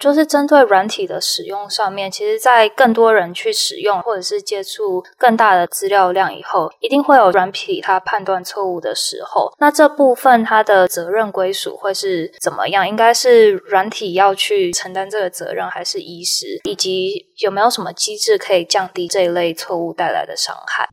[0.00, 9.52] 就是针对软体的使用上面，其实，在更多人去使用或者是接触更大的资料量以后，一定会有软体它判断错误的时候。
[9.58, 12.88] 那这部分它的责任归属会是怎么样？
[12.88, 16.60] 应该是软体要去承担这个责任，还是医师？
[16.62, 20.88] 以及有没有什么机制可以降低这一类错误带来的伤害？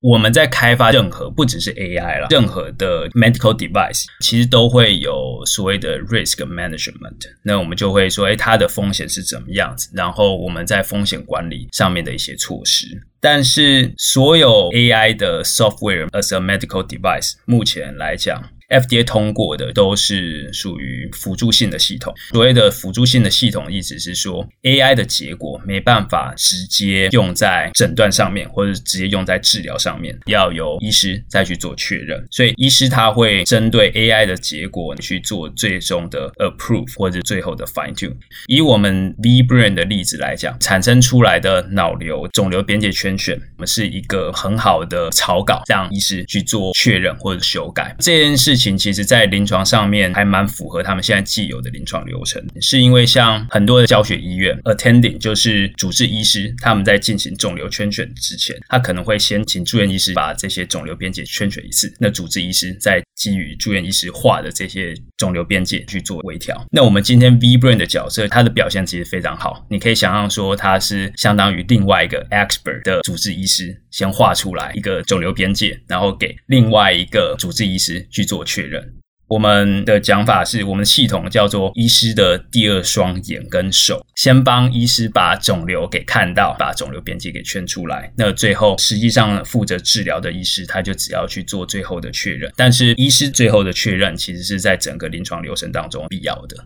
[0.00, 7.16] 我们在开发任何不只是 AI 了，任何的 medical device 其实都会有所谓的 risk management。
[7.42, 9.90] 那我们就会说，哎，它的风险是怎么样子？
[9.94, 12.86] 然后我们在风险管理上面的一些措施。
[13.20, 22.14] 但是所有 AI 的 software as a medical device，目前来讲，FDA 通过的都是属于辅助性的系统。
[22.30, 32.26] 所谓的辅助性的系统，意思是说 AI 的结果没办法直接用在诊断上面，或者直接用在治疗上面，要由医师再去做确认。
[32.30, 38.14] 所以医师他会针对 AI 的结果去做最终的 approve 或者最后的 fine tune。
[38.48, 48.57] 以我们 vBrain 的例子来讲，产生出来的脑瘤肿瘤边界圈选，我们是一个很好的草稿，让医师去做确认或者修改这件事。
[48.58, 66.66] 情其实，在临床上面还蛮符合他们现在既有的临床流程，是因为像很多的教学医院，attending 就是主治医师，他们在进行肿瘤圈选之前，他可能会先请住院医师把这些肿瘤边界圈选一次，那主治医师再基于住院医师画的这些肿瘤边界去做微调。
[66.72, 78.38] 那我们今天 vBrain 的角色，它的表现其实非常好，你可以想象说，它是相当于另外一个 expert 的主治医师先画出来一个肿瘤边界，然后给另外一个主治医师去做。
[78.48, 78.82] 确认，
[79.28, 88.10] 我们的讲法是我们系统叫做医师的第二双眼跟手，先帮医师把肿瘤给看到，把肿瘤边界给圈出来。
[88.16, 92.50] 那最后实际上负责治疗的医师，他就只要去做最后的确认。
[92.56, 96.56] 但是医师最后的确认，其实是在整个临床流程当中必要的。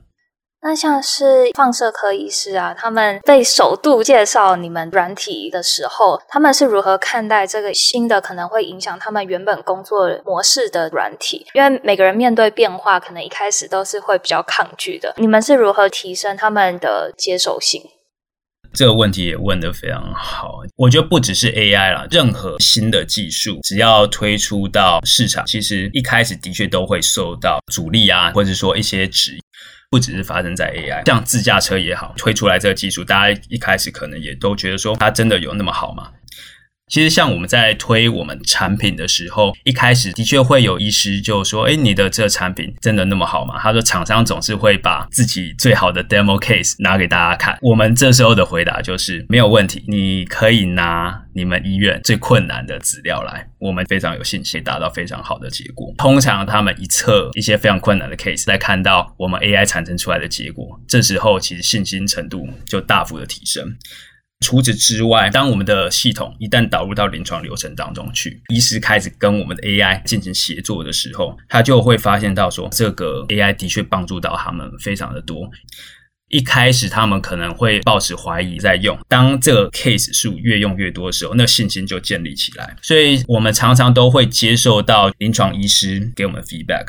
[0.65, 11.45] 那像是放射科医师啊，他们被首度介绍你们软体的时候，他们是如何看待这个新的可能会影响他们原本工作模式的软体？
[11.53, 15.13] 因为每个人面对变化，可能一开始都是会比较抗拒的。
[15.17, 17.83] 你们是如何提升他们的接受性？
[18.73, 20.61] 这个问题也问得非常好。
[20.77, 29.41] 我觉得不只是 AI 啦，任何新的技术只要推出到市场，其实一开始的确都会受到阻力啊，或者说一些质疑。
[29.93, 36.09] 不只是发生在 AI，像自驾车也好，推出来这个技术，大家一开始可能也都觉得说它真的有那么好吗？
[36.93, 63.79] 其实，像我们在推我们产品的时候，一开始的确会有医师就说：“诶，你的这个产品真的那么好吗？”他说：“厂商总是会把自己最好的 demo case 拿给大家看。”我们这时候的回答就是：“没有问题，你可以拿你们医院最困难的资料来，我们非常有信心达到非常好的结果。”通常他们一测一些非常困难的 case，再看到我们 AI 产生出来的结果，这时候其实信心程度就大幅的提升。
[64.43, 75.49] 除此之外，当我们的系统一旦导入到临床流程当中去，医师开始跟我们的 AI 进行协作的时候，他就会发现到说，这个 AI 的确帮助到他们非常的多。
[76.29, 82.75] 一开始他们可能会抱持怀疑在用，当这个 case 数越用越多的时候，那信心就建立起来。
[82.81, 86.87] 所以我们常常都会接受到临床医师给我们 feedback。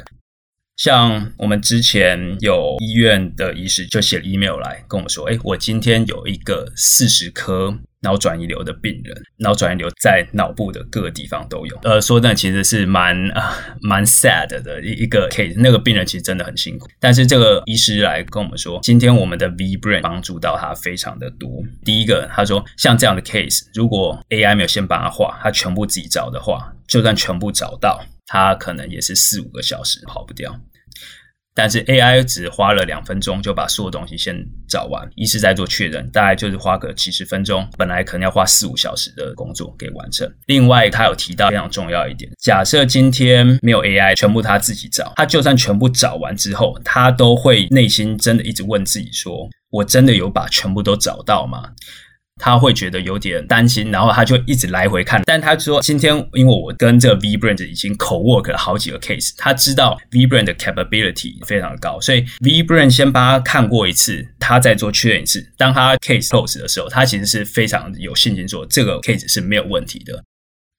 [0.78, 11.78] 像我们之前有医院的医师就写了 email 来跟我们说，哎，我今天有一个四十颗脑转移瘤的病人，脑转移瘤在脑部的各个地方都有。
[11.84, 16.88] 呃，说真的其实是蛮 啊蛮 sad 的一一个 case，那个病人其实真的很辛苦。
[17.00, 21.63] 但是这个医师来跟我们说，今天我们的 vBrain 帮助到他非常的多。
[21.86, 28.04] 第一个，他说像这样的 case，如果 AI 没有先帮他画，他全部自己找的话，就算全部找到。
[28.28, 30.60] 他可能也是四五个小时跑不掉，
[31.54, 34.36] 但是 AI 只花了两分钟就把所有东西先
[34.67, 40.28] 找完，一是在做确认，大概就是花个几十分钟，本来可能要花四五小时的工作给完成。
[40.48, 51.74] 另外，他有提到非常重要一点，假设今天没有 AI，全部他自己找，他就算全部找完之后，他都会内心真的一直问自己说：我真的有把全部都找到吗？
[52.42, 55.21] 他会觉得有点担心，然后他就一直来回看。
[55.25, 65.54] 但他说，今天因为我跟这个 V brand 已经 co-work 了好几个 case，他知道 V brand 的 capability 非常的高，所以 V brand 先帮他看过一次，他再做确认一次。
[65.58, 70.23] 当他 case close 的时候，他其实是非常有信心说这个 case 是没有问题的。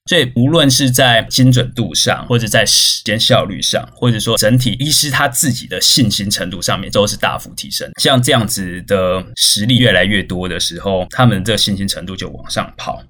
[0.07, 7.91] 所以，无论是在精准度上，或者在时间效率上，或者说整体医师他自己的信心程度上面，都是大幅提升。
[7.99, 13.03] 像这样子的实力越来越多的时候，他们的信心程度就往上跑。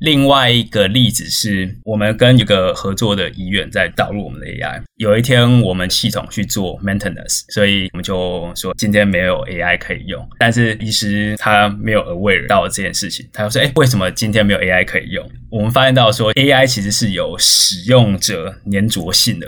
[0.00, 4.82] 另外一个例子是我们跟一个合作的医院在导入我们的 AI。
[4.96, 10.26] 有一天我们系统去做 maintenance，所以我们就说今天没有 AI 可以用。
[10.38, 19.46] 但是医师他没有 aware 到这件事情，他就说：“哎，为什么今天没有 AI 可以用？”我们发现到说 AI 其实是有使用者黏着性的。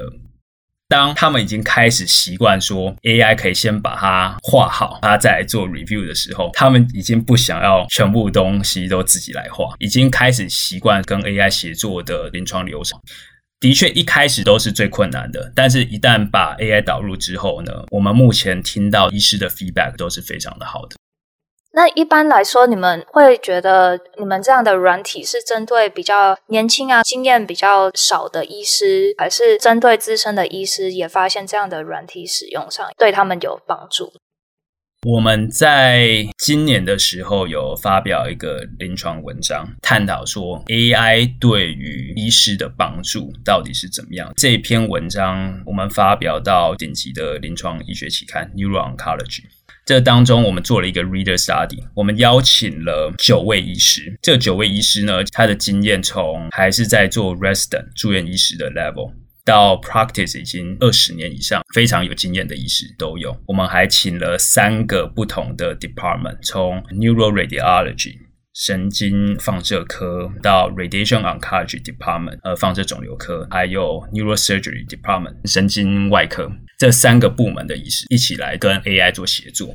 [0.92, 13.00] 当他们已经开始习惯说 AI 可以先把它画好，他再来做 review 的时候，他们已经不想要全部东西都自己来画，已经开始习惯跟 AI 协作的临床流程。
[13.58, 20.96] 的确，一开始都是最困难的，但是一旦把 AI 导入之后呢，我们目前听到医师的 feedback 都是非常的好的。
[21.74, 34.12] 那一般来说，你们会觉得你们这样的软体是针对比较年轻啊、经验比较少的医师，还是针对资深的医师也发现这样的软体使用上对他们有帮助？
[35.04, 44.30] 我们在今年的时候有发表一个临床文章，探讨说 AI 对于医师的帮助到底是怎么样。
[44.36, 49.40] 这篇文章我们发表到顶级的临床医学期刊《Neuro Oncology》。
[49.92, 54.18] 这当中，我们做了一个 reader study，我们邀请了九位医师。
[54.22, 59.12] 这九位医师呢，他的经验从还是在做 resident 住院医师的 level，
[59.44, 63.36] 到 practice 已经二十年以上，非常有经验的医师都有。
[63.46, 68.14] 我们还请了三个不同的 department，从 neuroradiology
[68.54, 76.50] 神经放射科到 radiation oncology department，呃，放射肿瘤科，还有 neurosurgery department 神经外科。
[76.78, 79.74] 这三个部门的医师一起来跟 AI 做协作，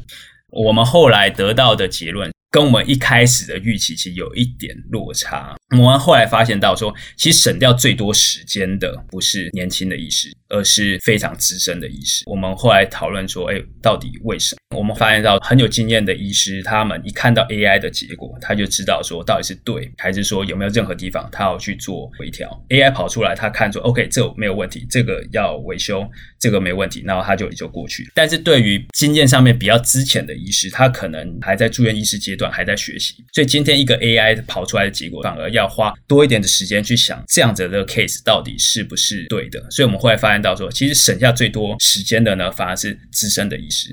[0.50, 5.56] 我们后来得到的结论跟我们一开始的预期其实有一点落差。
[5.72, 10.32] 我们后来发现到说，其实省掉最多时间的不是年轻的医师。
[10.50, 12.24] 而是非常资深的医师。
[12.26, 14.78] 我们后来讨论说，哎，到底为什么？
[14.78, 22.50] 我们发现到很有经验的医师，他们一看到 AI 的结果，他就知道说，到底是对还是说有没有任何地方他要去做微调。
[22.70, 28.10] AI 跑出来，他看说，OK，这没有问题，这个要维修，这个没问题，然后他就也就过去。
[28.16, 33.16] 但是对于经验上面比较资浅的医师，他可能还在住院医师阶段，还在学习。
[33.34, 39.60] 所以今天一个 AI 跑出来的结果，反而要花多一点的时间去想这样子的 case 到底是不是对的。
[39.70, 40.38] 所以我们后来发现。
[40.38, 43.90] 到说，其实省下最多时间的呢，反而是资深的医师。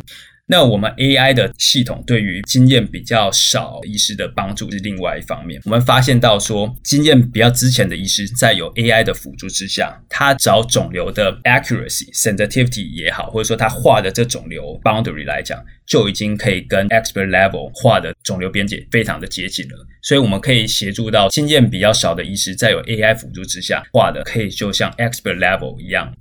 [0.47, 5.59] 那我们 AI 的系统对于经验比较少医师的帮助是另外一方面。
[5.65, 19.87] 我们发现到说，经验比较之前的医师，在有 AI 的辅助之下，他找肿瘤的 accuracy、sensitivity 也好，或者说他画的这肿瘤 boundary 来讲，就已经可以跟 expert level 画的肿瘤边界非常的接近了。
[20.03, 26.15] 所以我们可以协助到经验比较少的医师，在有 AI 辅助之下画的，可以就像 expert level 一样。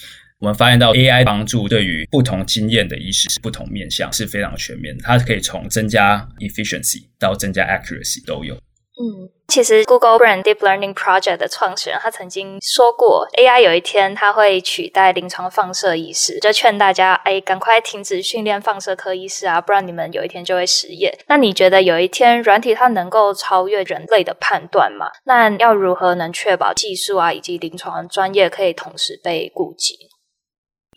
[0.43, 5.01] 我们发现到 AI 帮助对于不同经验的医师是不同面向，是非常全面的。
[5.01, 8.53] 它可以从增加 efficiency 到增加 accuracy 都有。
[8.55, 21.17] 嗯，其实 Google Brain Deep Learning Project 的创始人他曾经说过，AI 有一天它会取代临床放射医师，就劝大家哎，赶快停止训练放射科医师啊，不然你们有一天就会失业。
[21.27, 25.05] 那你觉得有一天软体它能够超越人类的判断吗？
[25.23, 29.97] 那要如何能确保技术啊以及临床专业可以同时被顾及？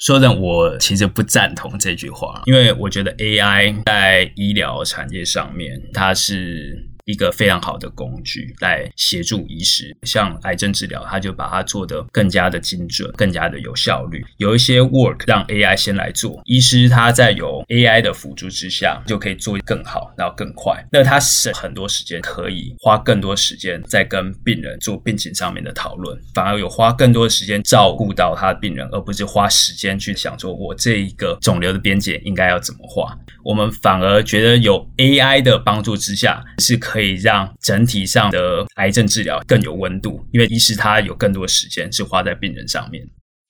[0.07, 9.97] 说真的，我其实不赞同这句话，因为我觉得 AI 在医疗产业上面，它是一个非常好的工具来协助医师。
[10.03, 14.25] 像癌症治疗，他就把它做得更加的精准，更加的有效率。
[14.39, 20.85] 有一些 work 让 AI 先来做，医师他在有 AI 的辅助之下，就可以做更好，然后更快。
[20.91, 33.17] 那他省很多时间，可以花更多时间在跟病人做病情上面的讨论，反而有花更多的时间照顾到他的病人，而不是花时间去想说我这一个肿瘤的边界应该要怎么画。
[33.45, 43.05] 我们反而觉得有 AI 的帮助之下，是可以让整体上的癌症治疗更有温度，因为医师他有更多的时间是花在病人上面，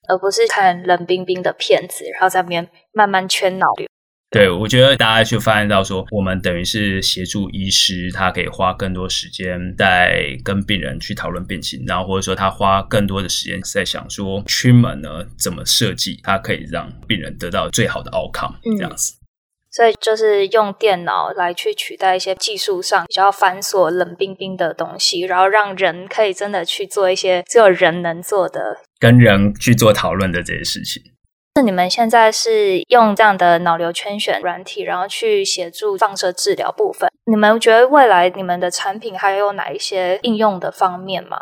[0.08, 3.86] 而不是看冷冰冰的片子，然后在那边慢慢圈脑瘤。
[4.28, 19.14] 对，我觉得大家就发现到说，我们等于是协助医师，他可以花更多时间在跟病人去讨论病情，然后或者说他花更多的时间在想说，treatment 呢怎么设计，他可以让病人得到最好的 outcome，这样子。
[19.14, 19.25] 嗯
[19.76, 31.02] 所以就是用电脑来去取代一些技术上比较繁琐、冷冰冰的东西，然后让人可以真的去做一些只有人能做的，跟人去做讨论的这些事情。
[31.56, 37.10] 那你们现在是用这样的脑瘤圈选软体，然后去协助放射治疗部分。
[37.26, 41.36] 你们觉得未来你们的产品还有哪一些应用的方面吗？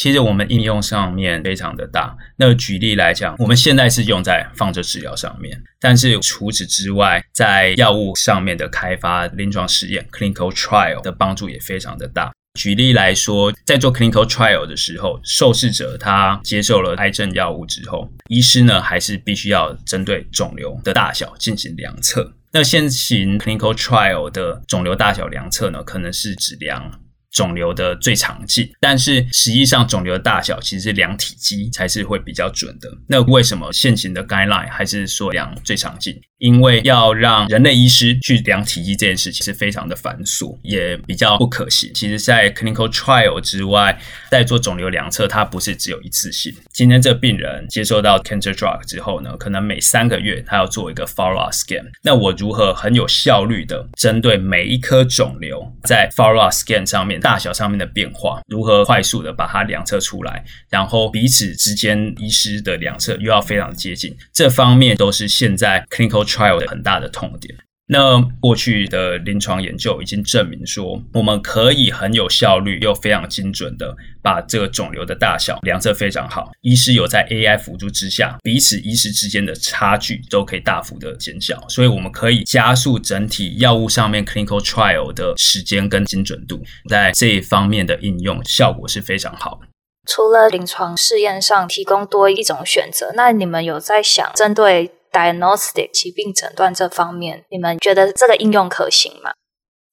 [0.00, 2.16] 其实我们应用上面非常的大。
[2.38, 12.32] 那举例来讲，我们现在是用在放射治疗上面，但是除此之外，在药物上面的开发、临床试验 （clinical trial） 的帮助也非常的大。
[12.58, 22.32] 举例来说，在做 clinical trial 的时候，受试者他接受了癌症药物之后，医师呢还是必须要针对肿瘤的大小进行量测。
[22.52, 26.90] 那现行 clinical trial 的肿瘤大小量测呢，可能是指量。
[27.30, 32.88] 肿瘤的最长径，但是实际上肿瘤的大小其实是量体积才是会比较准的。
[33.08, 36.20] 那为什么现行的 guideline 还是说量最长径？
[36.38, 41.92] 因为要让人类医师去量体积这件事情是非常的繁琐，也比较不可行。
[41.92, 44.00] 其实，在 clinical trial 之外，
[44.30, 46.50] 在做肿瘤量测，它不是只有一次性。
[46.72, 51.84] 今天这病人接受到 cancer drug 之后呢，可能每三个月他要做一个 follow up scan。
[52.02, 67.54] 那我如何很有效率的针对每一颗肿瘤在 follow up scan 上面大小上面的变化，如何快速的把它量测出来，然后彼此之间医师的量测又要非常接近，这方面都是现在 clinical trial 的很大的痛点。
[67.92, 76.52] 那过去的临床研究已经证明说，我们可以很有效率又非常精准的把这个肿瘤的大小量测非常好。
[76.60, 89.66] 医师有在 AI 辅助之下，彼此医师之间的差距都可以大幅的减小，所以我们可以加速整体药物上面 clinical trial 的时间跟精准度，在这一方面的应用效果是非常好的。
[90.06, 99.32] 除了临床试验上提供多一种选择，那你们有在想针对？Diagnostic 疾病诊断这方面，你们觉得这个应用可行吗？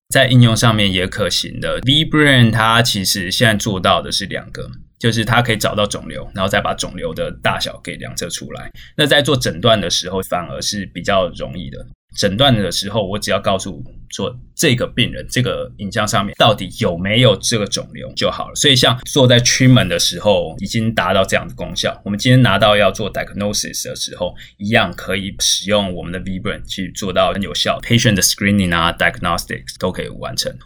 [0.10, 1.82] 在应用上面也可行的。
[1.82, 8.72] vBrain 它其实现在做到的是两个，就是它可以找到肿瘤，然后再把肿瘤的大小给量测出来。
[8.96, 11.86] 那在做诊断的时候，反而是比较容易的。
[12.18, 18.56] 诊断的时候，我只要告诉说这个病人这个影像上面到底有没有这个肿瘤就好了。
[18.56, 22.02] 所以，像做在 treatment 的时候，已经达到这样的功效。
[22.04, 30.58] 我们今天拿到要做 diagnosis 的时候，一样可以使用我们的 vBrain 去做到很有效，patient screening 啊，diagnostics 都可以完成。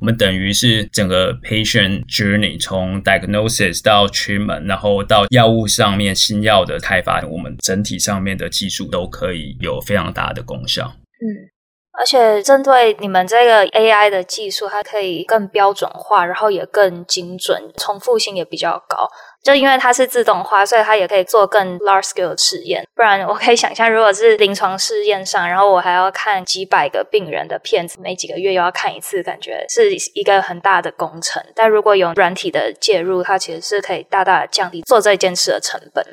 [0.00, 10.96] 我们等于是整个 patient journey 从 diagnosis 到 treatment，然后到药物上面新药的开发，我们整体上面的技术都可以有非常大的功效。
[11.20, 11.53] 嗯。
[11.96, 19.08] 而且针对你们这个 AI 的技术，它可以更标准化，然后也更精准，重复性也比较高。
[19.44, 22.82] 就因为它是自动化，所以它也可以做更 large scale 的实验。
[22.96, 31.44] 不然，我可以想象，如果是临床试验上，然后我还要看几百个病人的片子，每几个月又要看一次，感觉是一个很大的工程。
[31.54, 36.04] 但如果有软体的介入，它其实是可以大大降低做这件事的成本。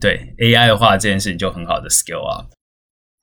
[0.00, 2.46] 对 AI 的话，这件事情就很好的 scale up。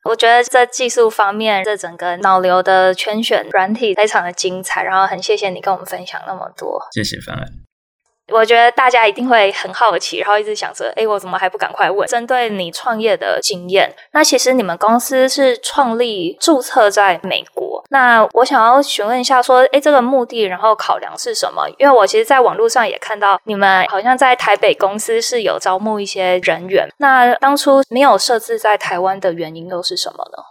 [0.06, 6.80] 我觉得在技术方面，这整个脑瘤的圈选软体非常的精彩，然后很谢谢你跟我们分享那么多。
[6.92, 7.65] 谢谢方案。
[8.34, 12.08] 我觉得大家一定会很好奇，然后一直想着，诶，我怎么还不赶快问？
[12.08, 17.84] 针对你创业的经验，那其实你们公司是创立注册在美国。
[17.90, 21.68] 那我想要询问一下，说，诶，这个目的，然后考量是什么？
[21.78, 26.90] 因为我其实在网络上也看到你们好像在台北公司是有招募一些人员。
[26.98, 30.44] 那当初没有设置在台湾的原因又是什么呢？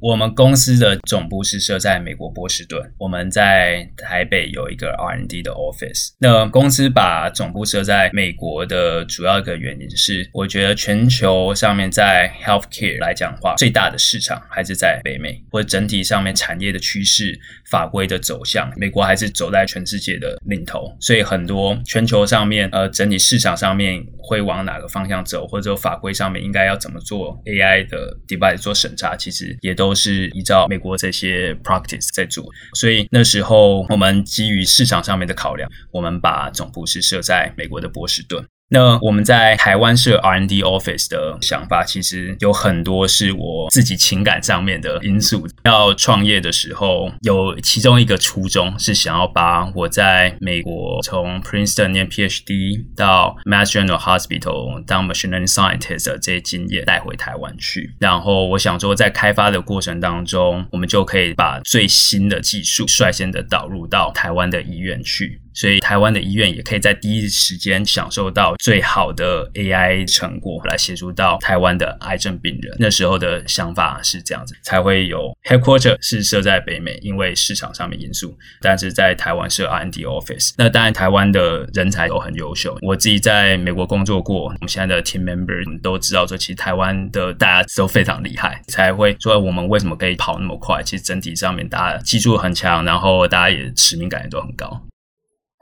[0.00, 6.10] 我们公司的总部是设在美国波士顿，我们在台北有一个 R&D 的 office。
[6.18, 17.38] 那公司把总部设在美国的主要一个原因是，我觉得全球上面在 healthcare 来讲的话，最大的市场还是在北美，或者整体上面产业的趋势、
[17.70, 20.94] 法规的走向，美国还是走在全世界的领头。
[21.00, 29.96] 所以很多全球上面，呃，整体市场上面会往哪个方向走，或者法规上面应该要怎么做 AI 的 device 做审查，其实也都。
[29.96, 38.44] 是依照美国这些 practice 在做，所以那时候我们基于市场上面的考量，我们把总部是设在美国的波士顿。
[38.68, 45.46] 那我们在台湾设 R&D office 的想法，其实有很多是我自己情感上面的因素。
[45.64, 57.94] 要创业的时候，有其中一个初衷是想要把我在美国从 Princeton 念 PhD 到 Mass General Hospital 当 Machine Learning Scientist 的这些经验带回台湾去。
[58.00, 65.40] 然后我想说，在开发的过程当中，我们就可以把最新的技术率先的导入到台湾的医院去。
[65.56, 72.76] 所以，台湾的医院也可以在第一时间享受到最好的 AI 成果，来协助到台湾的癌症病人。
[72.78, 78.36] 那时候的想法是这样子，才会有 headquarter 是设在北美，因为市场上面因素。
[78.60, 82.76] 但是在台湾设 R&D office，那当然台湾的人才都很优秀。
[82.82, 90.82] 我自己在美国工作过，我们现在的 team member 都知道说，其实台湾的大家都非常厉害，才会说我们为什么可以跑那么快。
[90.82, 94.82] 其实整体上面大家技术很强，然后大家也使命感也都很高。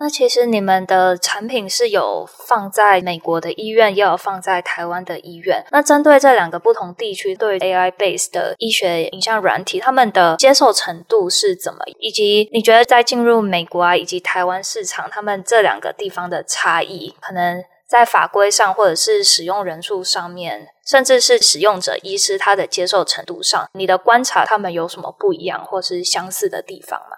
[0.05, 5.65] 那其实你们的产品是有放在美国的医院，也有放在台湾的医院。
[5.71, 11.79] 那针对这两个不同地区，对 AI base 的医学影像软体，他们的接受程度是怎么？
[11.99, 27.17] 以及你觉得在进入美国啊以及台湾市场，他们这两个地方的差异，可能在法规上，或者是使用人数上面，甚至是使用者医师他的接受程度上，你的观察，他们有什么不一样或是相似的地方吗？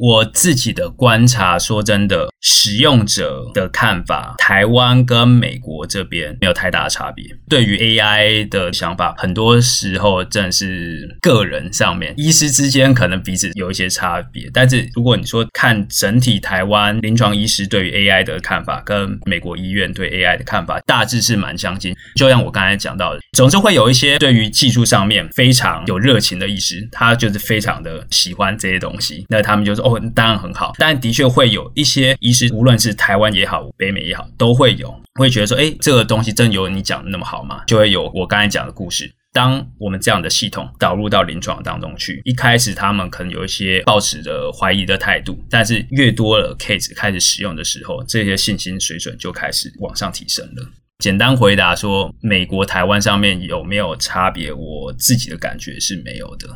[0.00, 7.22] 我自己的观察，说真的，使用者的看法，台湾跟美国这边没有太大的差别。
[7.50, 14.48] 对于 AI 的想法，很多时候正是个人上面，医师之间可能彼此有一些差别。
[14.54, 21.94] 但是如果你说看整体台湾临床医师对于 AI 的看法，跟美国医院对 AI 的看法，大致是蛮相近。
[22.16, 29.89] 就像我刚才讲到的，总是会有一些对于技术上面非常有热情的医师，他就是非常的喜欢这些东西，那他们就说。
[29.89, 37.62] 哦，当然很好，但的确会有一些医师，无论是台湾也好，北美也好，都会有会觉得说，哎，这个东西真有你讲的那么好吗？
[37.66, 39.12] 就会有我刚才讲的故事。
[39.32, 50.68] 当我们这样的系统导入到临床当中去，一开始他们可能有一些抱持着怀疑的态度，但是越多了 case 开始使用的时候，这些信心水准就开始往上提升了。
[50.98, 54.52] 简单回答说，美国、台湾上面有没有差别？
[54.52, 56.48] 我自己的感觉是没有的。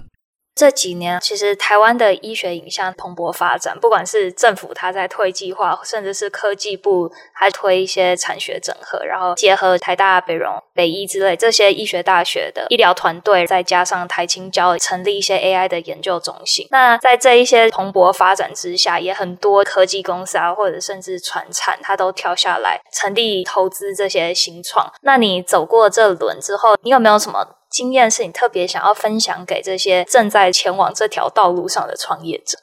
[0.55, 16.69] 这几年，其实台湾的医学影像蓬勃发展，不管是政府他在推计划，甚至是科技部还推一些产学整合，然后结合台大、北荣、北医之类这些医学大学的医疗团队，再加上台清交成立一些 AI 的研究中心。
[16.71, 24.89] 那在这一些蓬勃发展之下，也很多科技公司啊，或者甚至传产，他都跳下来成立投资这些新创。
[25.03, 27.45] 那你走过这轮之后，你有没有什么？
[27.75, 32.57] 经验是你特别想要分享给这些正在前往这条道路上的创业者。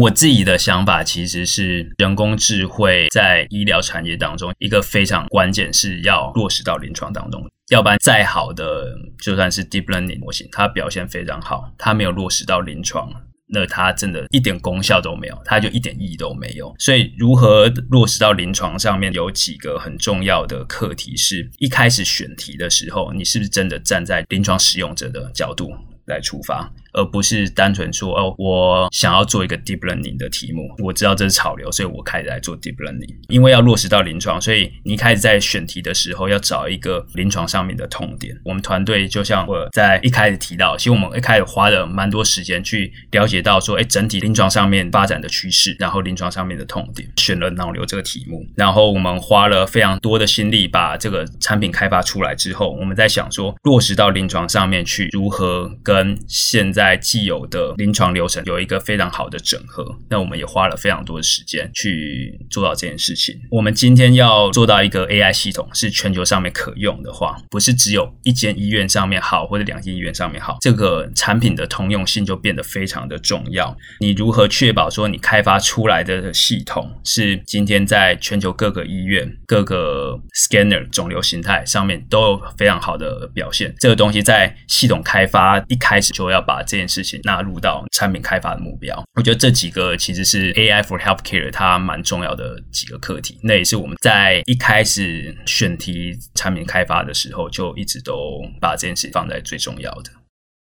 [0.00, 7.40] 我自己的想法其实是，人工智慧在医疗产业当中一个非常关键，是要落实到临床当中。
[7.70, 8.86] 要不然，再好的
[9.22, 13.08] 就算是 deep learning 模型，它表现非常好，它没有落实到临床。
[13.52, 16.74] 那它真的一点功效都没有，它就一点意义都没有。
[16.78, 25.72] 所以，如何落实到临床上面，有几个很重要的课题是：一开始选题的时候，你是不是真的站在临床使用者的角度
[26.06, 26.72] 来出发？
[26.92, 33.14] 而不是单纯说哦，我想要做一个 deep learning 的题目，我知道这是潮流，所以我开始来做 deep learning。
[33.28, 38.36] 因为要落实到临床，所以你一开始在选题的时候要找一个临床上面的痛点。
[38.44, 59.84] 我们团队就像我在一开始提到，其实我们一开始花了蛮多时间去了解到说，哎，整体临床上面发展的趋势，然后临床上面的痛点，选了脑瘤这个题目，然后我们花了非常多的心力把这个产品开发出来之后，我们在想说，落实到临床上面去，如何跟现在在既有的临床流程有一个非常好的整合。
[60.08, 63.38] 那我们也花了非常多的时间去做到这件事情。
[63.50, 73.76] 我们今天要做到一个 AI 系统是全球上面可用的话，不是只有一间医院上面好，或者两间医院上面好，这个产品的通用性就变得非常的重要。
[74.00, 83.74] 你如何确保说你开发出来的系统是今天在全球各个医院、各个 scanner 肿瘤形态上面都有非常好的表现？
[83.78, 89.02] 这个东西在系统开发一开始就要把这件事情纳入到产品开发的目标。
[89.16, 93.40] 我觉得这几个其实是 AI for Healthcare 它蛮重要的几个课题。
[93.42, 100.12] 那也是我们在一开始选题产品开发的时候就一直都把这件事放在最重要的。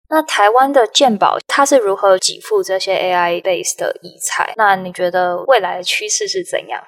[0.08, 4.54] 那台湾的健保它是如何给付这些 AI base 的医材？
[4.56, 6.82] 那你觉得未来的趋势是怎样？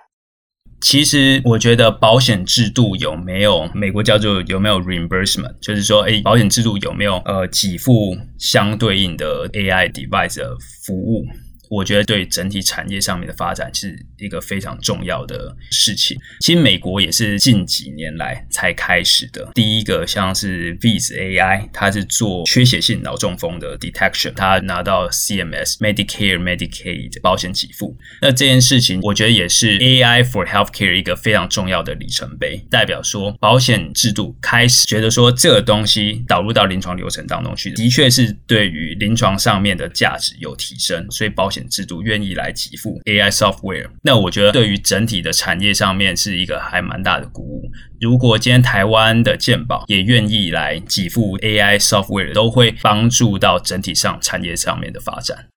[0.83, 11.25] 其实我觉得保险制度有没有美国叫做有没有 reimbursement，就是说，诶，保险制度有没有呃给付相对应的 AI device 的服务？
[11.73, 16.19] 我觉得对整体产业上面的发展是一个非常重要的事情。
[16.41, 19.51] 其实美国也是近几年来才开始的。
[19.55, 27.97] 第一个像是 Viz AI，它是做缺血性脑中风的 detection，它拿到 CMS Medicare Medicaid 保险给付。
[28.21, 41.62] 那这件事情，我觉得也是 AI for healthcare 一个非常重要的里程碑，代表说保险制度开始觉得说这个东西导入到临床流程当中去，的确是对于临床上面的价值有提升，所以保险。
[41.69, 47.63] 制度愿意来给付 AI software，那我觉得对于整体的产业上面是一个还蛮大的鼓舞。
[48.01, 55.49] 如果今天台湾的健保也愿意来给付 AI software，都会帮助到整体上产业上面的发展。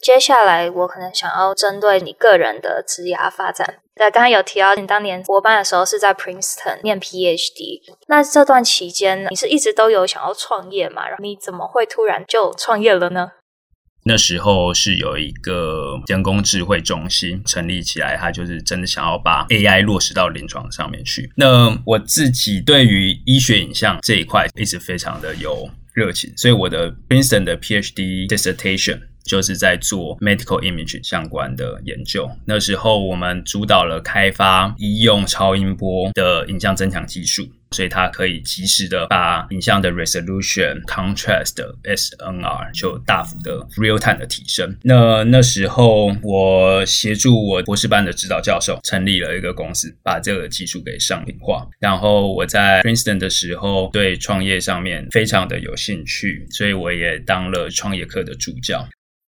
[0.00, 3.76] 接下来我可能想要针对你个人的职涯发展。
[3.94, 11.04] 对，刚刚有提到你当年博班的时候是在 Princeton 念 PhD，那这段期间你是一直都有想要创业吗？
[11.20, 13.30] 你怎么会突然就创业了呢？
[14.04, 21.30] 那时候是有一个人工智慧中心成立起来，他就是真的想要把 AI 落实到临床上面去。
[21.36, 32.30] 那我自己对于医学影像这一块一直非常的有热情，所以我的 Princeton 的 PhD dissertation 就是在做 medical image 相关的研究。
[32.44, 37.48] 那时候我们主导了开发医用超音波的影像增强技术。
[37.74, 44.76] 所以它可以及时的把影像的 resolution、contrast、SNR 就大幅的 real time 的提升。
[44.82, 51.66] 那那时候我协助我博士班的指导教授成立了一个公司，把这个技术给商品化。
[51.80, 58.86] 然后我在 Princeton 的时候对创业上面非常的有兴趣，所以我也当了创业课的助教。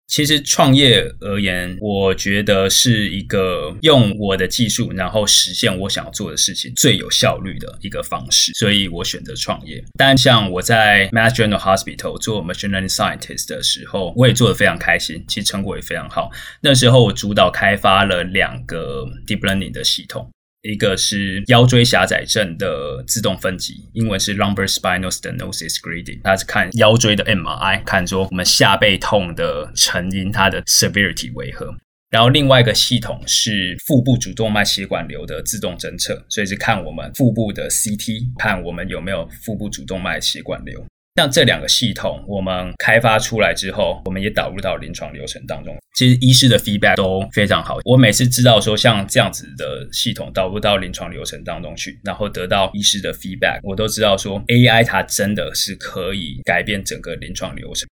[0.07, 9.83] 其实创业而言，我觉得是一个用我的技术，然后实现我想要做的事情最有效率的一个方式，所以我选择创业。
[9.97, 16.29] 但像我在 Mass General Hospital 做 Machine Learning Scientist 的时候，我也做得非常开心，其实成果也非常好。
[16.61, 20.29] 那时候我主导开发了两个 Deep Learning 的系统。
[20.65, 31.75] 一个是腰椎狭窄症的自动分级，英文是 lumbar spinal stenosis grading，它是看腰椎的 MRI，看说我们下背痛的成因，它的 severity 为何。
[32.09, 40.85] 然后另外一个系统是腹部主动脉血管瘤的自动侦测，所以是看我们腹部的 CT，看我们有没有腹部主动脉血管瘤。
[41.15, 45.73] 像这两个系统，我们开发出来之后，我们也导入到临床流程当中。
[45.95, 47.77] 其实医师的 feedback 都非常好。
[47.85, 57.87] 我每次知道说像这样子的系统导入到临床流程当中去，然后得到医师的 feedback，我都知道说 AI 它真的是可以改变整个临床流程。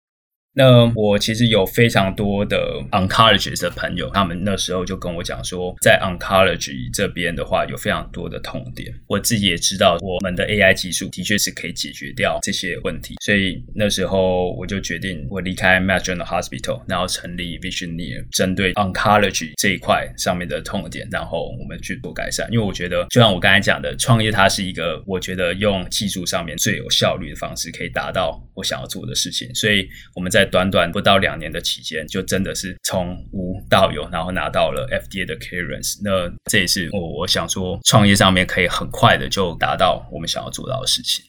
[0.55, 8.93] 那我其实有非常多的 oncologist 的朋友，他们那时候就跟我讲说，在 oncology 这边的话，有非常多的痛点。
[9.07, 13.15] 我自己也知道，我们的 AI 技术的确是可以解决掉这些问题。
[13.19, 22.47] 所以那时候我就决定，我离开 Mass General Hospital，然后成立 Visioneer，针对 oncology 这一块上面的痛点，然后我们去做改善。
[22.51, 29.49] 因为我觉得，就像我刚才讲的，创业它是一个我觉得用技术上面最有效率的方式，可以达到我想要做的事情。
[29.55, 35.99] 所以我们在短短不到两年的期间，就真的是从无到有，然后拿到了 FDA 的 clearance。
[36.03, 41.25] 那这也是我我想说，创业上面可以很快的就达到我们想要做到的事情。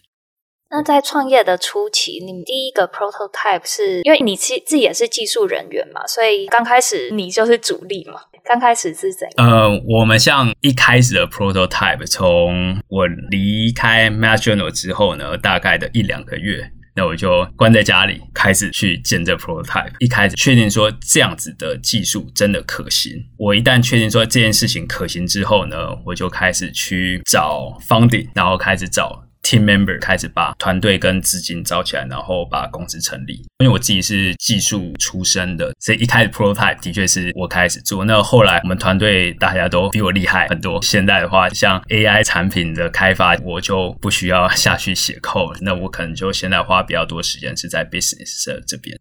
[0.70, 8.20] 那在创业的初期，你们第一个 prototype 是因为你自自己也是技术人员嘛，所以刚开始你就是主力嘛。
[8.44, 9.48] 刚开始是怎样？
[9.48, 16.70] 呃，我们像一开始的 prototype，从我离开 Mass General 之后呢，大概的一两个月。
[16.96, 19.92] 那我就关在家里，开始去建这 prototype。
[19.98, 23.12] 一开始确定说这样子的技术真的可行。
[23.36, 25.76] 我一旦确定说这件事情可行之后呢，
[26.06, 33.34] 我就开始去找 funding，然后开始找 team member 开始把团队跟资金招起来，然后把公司成立。
[33.58, 38.04] 因为我自己是技术出身的，所以一开始 prototype 的确是我开始做。
[38.04, 40.82] 那后来我们团队大家都比我厉害很多。
[40.82, 48.98] 现在的话，像 AI 产品的开发，我就不需要下去写 code，那我可能就现在花比较多时间是在 business 这边。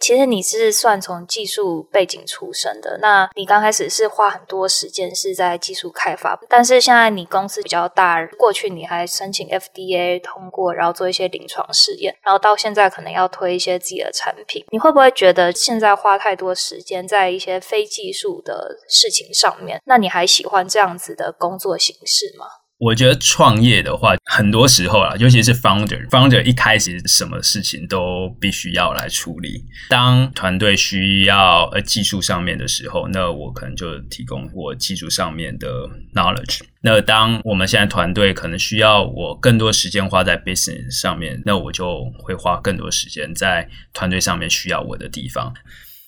[0.00, 19.80] 其实你是算从技术背景出身的，那你刚开始是花很多时间是在技术开发，但是现在你公司比较大，过去你还申请 FDA 通过，然后做一些临床试验，然后到现在可能要推一些自己的产品，你会不会觉得现在花太多时间在一些非技术的事情上面？
[19.84, 22.46] 那你还喜欢这样子的工作形式吗？
[22.84, 29.64] 我觉得创业的话，很多时候啊，尤其是 founder，founder 一开始什么事情都必须要来处理。
[29.88, 35.66] 当团队需要呃技术上面的时候，那我可能就提供我技术上面的
[36.14, 36.60] knowledge。
[36.82, 45.54] 那当我们现在团队可能需要我更多时间花在 business 上面，那我就会花更多时间在团队上面需要我的地方。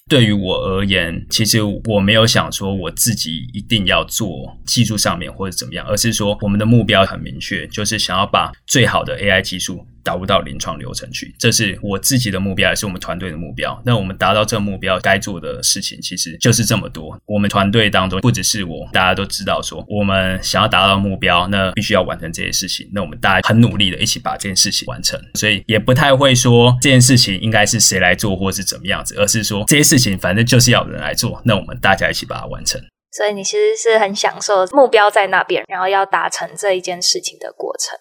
[0.09, 9.85] 对于我而言，其实我没有想说我自己一定要做技术上面或者怎么样，而是说我们的目标很明确，就是想要把最好的 AI 技术。
[10.07, 13.83] 导入到临床流程去，这是我自己的目标，也是我们团队的目标。
[13.85, 17.21] 那我们达到这个目标，该做的事情其实就是这么多。
[17.27, 22.89] 我们团队当中不只是我，大家都知道说，我们想要达到目标，那必须要完成这些事情。
[22.93, 32.81] 那我们大家很努力的一起把这件事情完成，所以也不太会说这件事情应该是谁来做，或是怎么样子，而是说这些事情反正就是要有人来做，那我们大家一起把它完成。
[33.13, 37.99] 所以你其实是很享受目标在那边，然后要达成这一件事情的过程。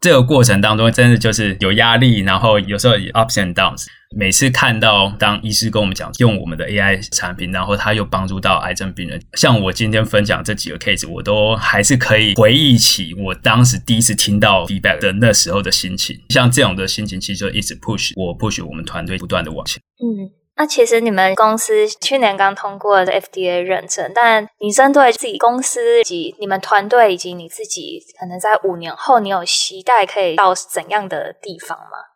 [0.00, 3.86] 这个过程当中，真的就是有压力，然后有时候 ups and downs。
[4.16, 16.16] 每次看到当医师跟我们讲用我们的 AI 产品，然后他又帮助到癌症病人，像我今天分享这几个 case，我都还是可以回忆起我当时第一次听到 feedback 的那时候的心情。
[16.30, 19.78] 像这种的心情，其实就一直 push 我，push 我们团队不断的往前。
[20.02, 20.30] 嗯。
[20.58, 32.07] 那其实你们公司去年刚通过的 FDA 认证，但你针对自己公司以及你们团队以及你自己，可能在五年后，你有期待可以到怎样的地方吗？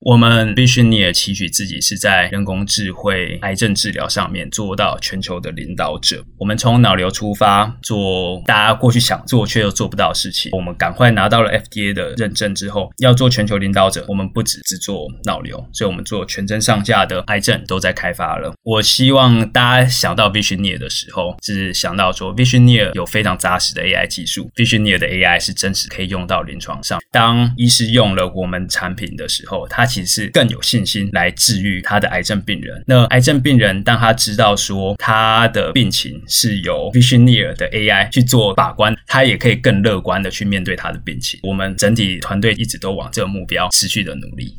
[0.00, 6.24] 我们 Visioneer 期许自己是在人工智慧癌症治疗上面做到全球的领导者。
[6.38, 10.52] 我们从脑瘤出发，做大家过去想做却又做不到的事情。
[10.52, 18.54] 我们赶快拿到了 FDA 的认证之后，要做全球领导者，我们不只只做脑瘤，所以我们做全身上下的癌症都在开发了。
[18.62, 27.00] 我希望大家想到 Visioneer 的时候，是想到说 Visioneer 有非常扎实的 AI 技术，Visioneer 的 AI 是真实可以用到临床上。
[27.10, 32.84] 当医师用了我们产品的时候，他其实更有信心来治愈他的癌症病人。
[32.86, 41.40] 那癌症病人当他知道说他的病情是由 Visioneer 的 AI 去做把关，他也可以更乐观的去面对他的病情。
[41.42, 44.54] 我们整体团队一直都往这个目标持续的努力。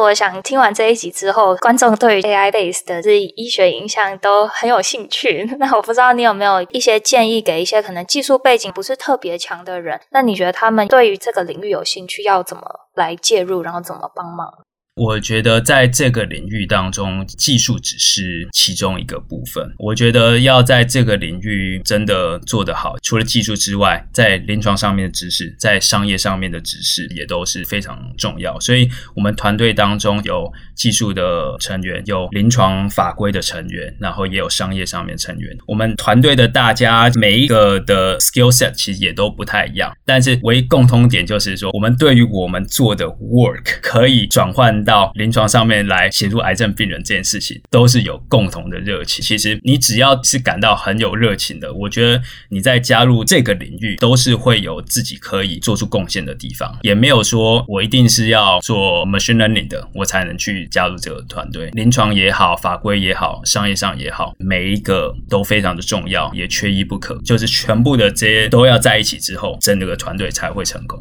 [0.00, 5.44] 我想听完这一集之后，观众对于 AI base 的这医学影响都很有兴趣。
[5.60, 10.00] 那我不知道你有没有一些建议给一些可能技术背景不是特别强的人？
[10.10, 12.62] 那你觉得他们对于这个领域有兴趣，要怎么
[12.94, 14.52] 来介入，然后怎么帮忙？
[14.96, 19.74] 我觉得在这个领域当中，技术只是其中一个部分。
[19.76, 28.58] 我觉得要在这个领域真的做得好，除了技术之外，在临床上面的知识，在商业上面的知识也都是非常重要。
[28.60, 35.58] 所以，我们团队当中有技术的成员，有临床法规的成员，然后也有商业上面成员。
[35.66, 44.83] 我们团队的大家每一个的 skill set 其实也都不太一样，但是唯一共通点就是说，我们对于我们做的 work 可以转换。
[44.84, 49.24] 到临床上面来协助癌症病人这件事情，都是有共同的热情。
[49.24, 56.78] 其实你只要是感到很有热情的，我觉得你在加入这个领域，都是会有自己可以做出贡献的地方。
[56.82, 61.70] 也没有说我一定是要做 machine learning 的，我才能去加入这个团队。
[61.72, 67.16] 临床也好，法规也好，商业上也好，每一个都非常的重要，也缺一不可。
[67.22, 70.98] 就是全部的这些都要在一起之后，整个团队才会成功。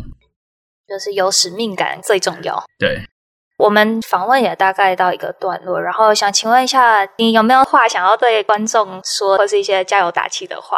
[0.88, 2.64] 就是有使命感最重要。
[2.78, 3.02] 对。
[3.58, 10.78] 我们访问也大概到一个段落，然后想请问一下，你有没有话想要对观众说，或是一些加油打气的话？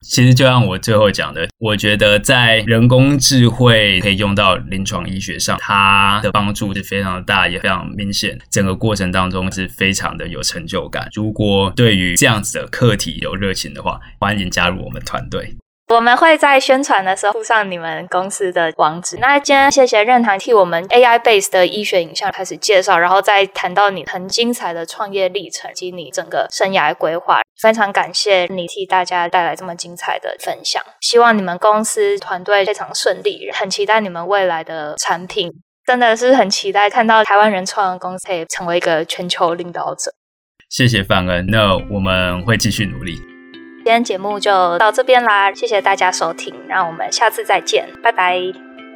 [0.00, 8.38] 其实就像我最后讲的，我觉得在人工智慧可以用到临床医学上，它的帮助是非常大，也非常明显。
[8.48, 11.08] 整个过程当中是非常的有成就感。
[11.14, 15.56] 如果对于这样子的课题有热情的话，欢迎加入我们团队。
[15.88, 19.16] 我们会在宣传的时候附上你们公司的网址。
[19.16, 27.40] 那今天谢谢任堂替我们 AI base 的医学影像开始介绍，然后再谈到你很精彩的创业历程及你整个生涯规划。
[27.58, 30.82] 非常感谢你替大家带来这么精彩的分享。
[31.00, 35.50] 希望你们公司团队非常顺利，很期待你们未来的产品。
[35.86, 40.12] 真的是很期待看到台湾人创的公司可以成为一个全球领导者。
[40.68, 43.37] 谢谢范恩，那我们会继续努力。
[43.88, 48.38] 今天节目就到这边啦，谢谢大家收听，让我们下次再见，拜拜，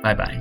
[0.03, 0.35] 拜拜。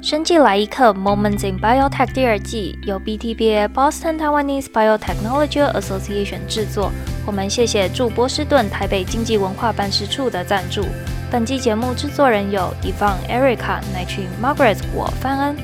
[0.00, 6.92] 生计来一刻 Moments in Biotech 第二季由 BTBA Boston Taiwanese Biotechnology Association 制作。
[7.26, 10.84] 我们谢谢驻波士顿台北经济文化办事处的赞助。
[11.32, 15.56] 本季节目制作人有 Yvonne、Erica、乃群、Margaret、我范恩。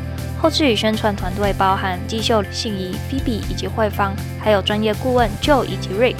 [0.44, 6.16] 后置与宣传团队包含季秀、信怡、Phoebe 以及慧芳，还有专业顾问 Joe 以及 Rick。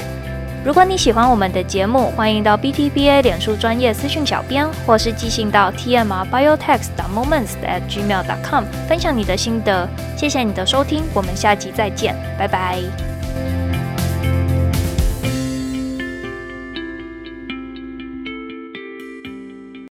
[0.65, 9.87] 如果你喜欢我们的节目，欢迎到 BTBA 脸书专业私讯小编，或是寄信到 tmrbiotech.moments@gmail.com 分享你的心得。
[10.17, 12.79] 谢谢你的收听，我们下集再见，拜拜。